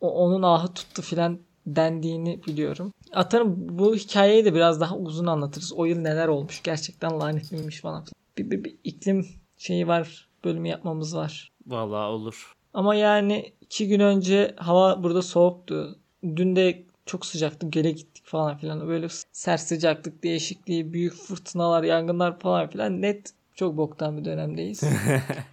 o- 0.00 0.10
onun 0.10 0.42
ahı 0.42 0.74
tuttu 0.74 1.02
filan 1.02 1.38
dendiğini 1.66 2.40
biliyorum. 2.46 2.92
Atarım 3.12 3.78
bu 3.78 3.94
hikayeyi 3.94 4.44
de 4.44 4.54
biraz 4.54 4.80
daha 4.80 4.96
uzun 4.96 5.26
anlatırız. 5.26 5.72
O 5.72 5.84
yıl 5.84 5.98
neler 5.98 6.28
olmuş 6.28 6.62
gerçekten 6.62 7.20
lanetliymiş 7.20 7.80
falan. 7.80 8.04
Bir, 8.38 8.50
bir, 8.50 8.64
bir 8.64 8.76
iklim 8.84 9.26
şeyi 9.58 9.88
var 9.88 10.28
bölümü 10.44 10.68
yapmamız 10.68 11.16
var. 11.16 11.52
Vallahi 11.66 12.10
olur. 12.10 12.56
Ama 12.74 12.94
yani 12.94 13.52
iki 13.60 13.88
gün 13.88 14.00
önce 14.00 14.54
hava 14.58 15.02
burada 15.02 15.22
soğuktu. 15.22 15.98
Dün 16.22 16.56
de 16.56 16.84
çok 17.06 17.26
sıcaktı. 17.26 17.70
Göle 17.70 17.90
gittik 17.90 18.24
falan 18.26 18.56
filan. 18.56 18.88
Böyle 18.88 19.06
sert 19.32 19.60
sıcaklık 19.60 20.22
değişikliği, 20.22 20.92
büyük 20.92 21.14
fırtınalar, 21.14 21.82
yangınlar 21.82 22.38
falan 22.38 22.68
filan. 22.68 23.02
Net 23.02 23.32
çok 23.54 23.76
boktan 23.76 24.18
bir 24.18 24.24
dönemdeyiz. 24.24 24.82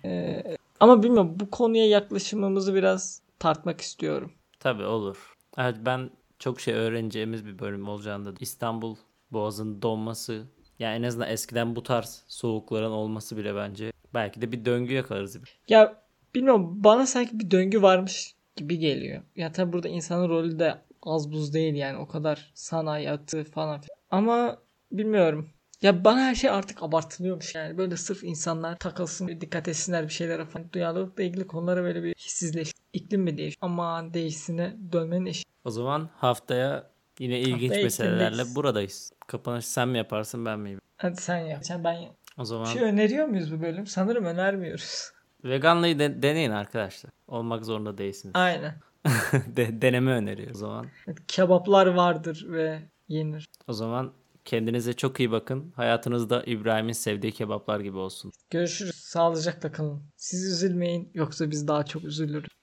Ee, 0.06 0.44
ama 0.80 1.04
bilmiyorum 1.04 1.36
bu 1.40 1.50
konuya 1.50 1.88
yaklaşımımızı 1.88 2.76
biraz 2.76 3.22
tartmak 3.40 3.82
istiyorum. 3.82 4.32
Tabii 4.60 4.84
olur. 4.84 5.29
Evet 5.58 5.76
ben 5.86 6.10
çok 6.40 6.60
şey 6.62 6.74
öğreneceğimiz 6.74 7.46
bir 7.46 7.60
bölüm 7.60 7.88
olacağını 7.88 8.26
da 8.26 8.34
İstanbul 8.40 8.96
Boğazı'nın 9.32 9.82
donması 9.82 10.48
yani 10.80 10.96
en 10.96 11.04
azından 11.04 11.30
eskiden 11.30 11.76
bu 11.76 11.84
tarz 11.84 12.24
soğukların 12.28 12.92
olması 12.92 13.38
bile 13.38 13.56
bence 13.56 13.92
belki 14.14 14.42
de 14.42 14.52
bir 14.52 14.66
döngü 14.66 14.94
yakalarız. 14.94 15.38
Ya 15.68 16.04
bilmiyorum 16.36 16.84
bana 16.84 17.06
sanki 17.06 17.40
bir 17.40 17.52
döngü 17.52 17.82
varmış 17.82 18.36
gibi 18.56 18.78
geliyor. 18.78 19.22
Ya 19.36 19.52
tabi 19.52 19.74
burada 19.74 19.88
insanın 19.88 20.30
rolü 20.30 20.60
de 20.60 20.78
az 21.04 21.32
buz 21.32 21.54
değil 21.54 21.76
yani 21.76 21.98
o 21.98 22.08
kadar 22.08 22.52
sanayi 22.54 23.12
atı 23.12 23.44
falan. 23.44 23.82
Ama 24.12 24.58
bilmiyorum. 24.92 25.50
Ya 25.82 26.04
bana 26.06 26.20
her 26.20 26.36
şey 26.36 26.50
artık 26.50 26.84
abartılıyormuş 26.84 27.56
yani. 27.56 27.78
Böyle 27.78 27.98
sırf 27.98 28.24
insanlar 28.24 28.78
takılsın, 28.78 29.28
dikkat 29.28 29.68
etsinler 29.68 30.04
bir 30.04 30.14
şeylere 30.14 30.46
falan. 30.46 30.74
Duyarlılıkla 30.74 31.24
ilgili 31.24 31.48
konulara 31.48 31.84
böyle 31.84 32.04
bir 32.04 32.14
hissizleş. 32.16 32.72
İklim 32.94 33.22
mi 33.22 33.38
değiş? 33.38 33.56
Aman 33.62 34.14
değişsine 34.14 34.76
dönmenin 34.92 35.26
eşi. 35.26 35.44
O 35.66 35.70
zaman 35.70 36.10
haftaya 36.16 36.90
yine 37.20 37.40
ilginç 37.40 37.62
Haftaya 37.62 37.84
meselelerle 37.84 38.26
iklimdeyiz. 38.26 38.56
buradayız. 38.56 39.12
Kapanış 39.28 39.66
sen 39.66 39.90
mi 39.90 39.98
yaparsın 39.98 40.46
ben 40.46 40.60
mi? 40.60 40.78
Hadi 40.98 41.22
sen 41.22 41.38
yap. 41.38 41.66
Sen 41.66 41.84
ben 41.84 41.94
yap. 41.94 42.16
O 42.38 42.42
Bir 42.42 42.46
zaman 42.46 42.66
şey 42.66 42.82
öneriyor 42.82 43.26
muyuz 43.28 43.54
bu 43.54 43.62
bölüm? 43.62 43.88
Sanırım 43.88 44.26
önermiyoruz. 44.26 45.12
veganlığı 45.44 46.00
de- 46.00 46.22
deneyin 46.22 46.52
arkadaşlar. 46.52 47.12
Olmak 47.28 47.66
zorunda 47.66 47.98
değilsiniz. 47.98 48.36
Aynen. 48.36 48.76
De- 49.48 49.82
deneme 49.82 50.12
öneriyor 50.12 50.52
o 50.52 50.58
zaman. 50.58 50.86
Kebaplar 51.28 51.88
vardır 51.88 52.46
ve 52.50 52.80
yenir. 53.08 53.46
O 53.68 53.74
zaman 53.74 54.14
kendinize 54.50 54.94
çok 54.94 55.20
iyi 55.20 55.32
bakın. 55.32 55.74
Hayatınızda 55.76 56.44
İbrahim'in 56.44 56.94
sevdiği 56.94 57.32
kebaplar 57.32 57.80
gibi 57.80 57.98
olsun. 57.98 58.32
Görüşürüz. 58.50 58.96
Sağlıcakla 58.96 59.72
kalın. 59.72 60.04
Siz 60.16 60.46
üzülmeyin 60.46 61.12
yoksa 61.14 61.52
biz 61.52 61.68
daha 61.68 61.86
çok 61.86 62.04
üzülürüz. 62.04 62.59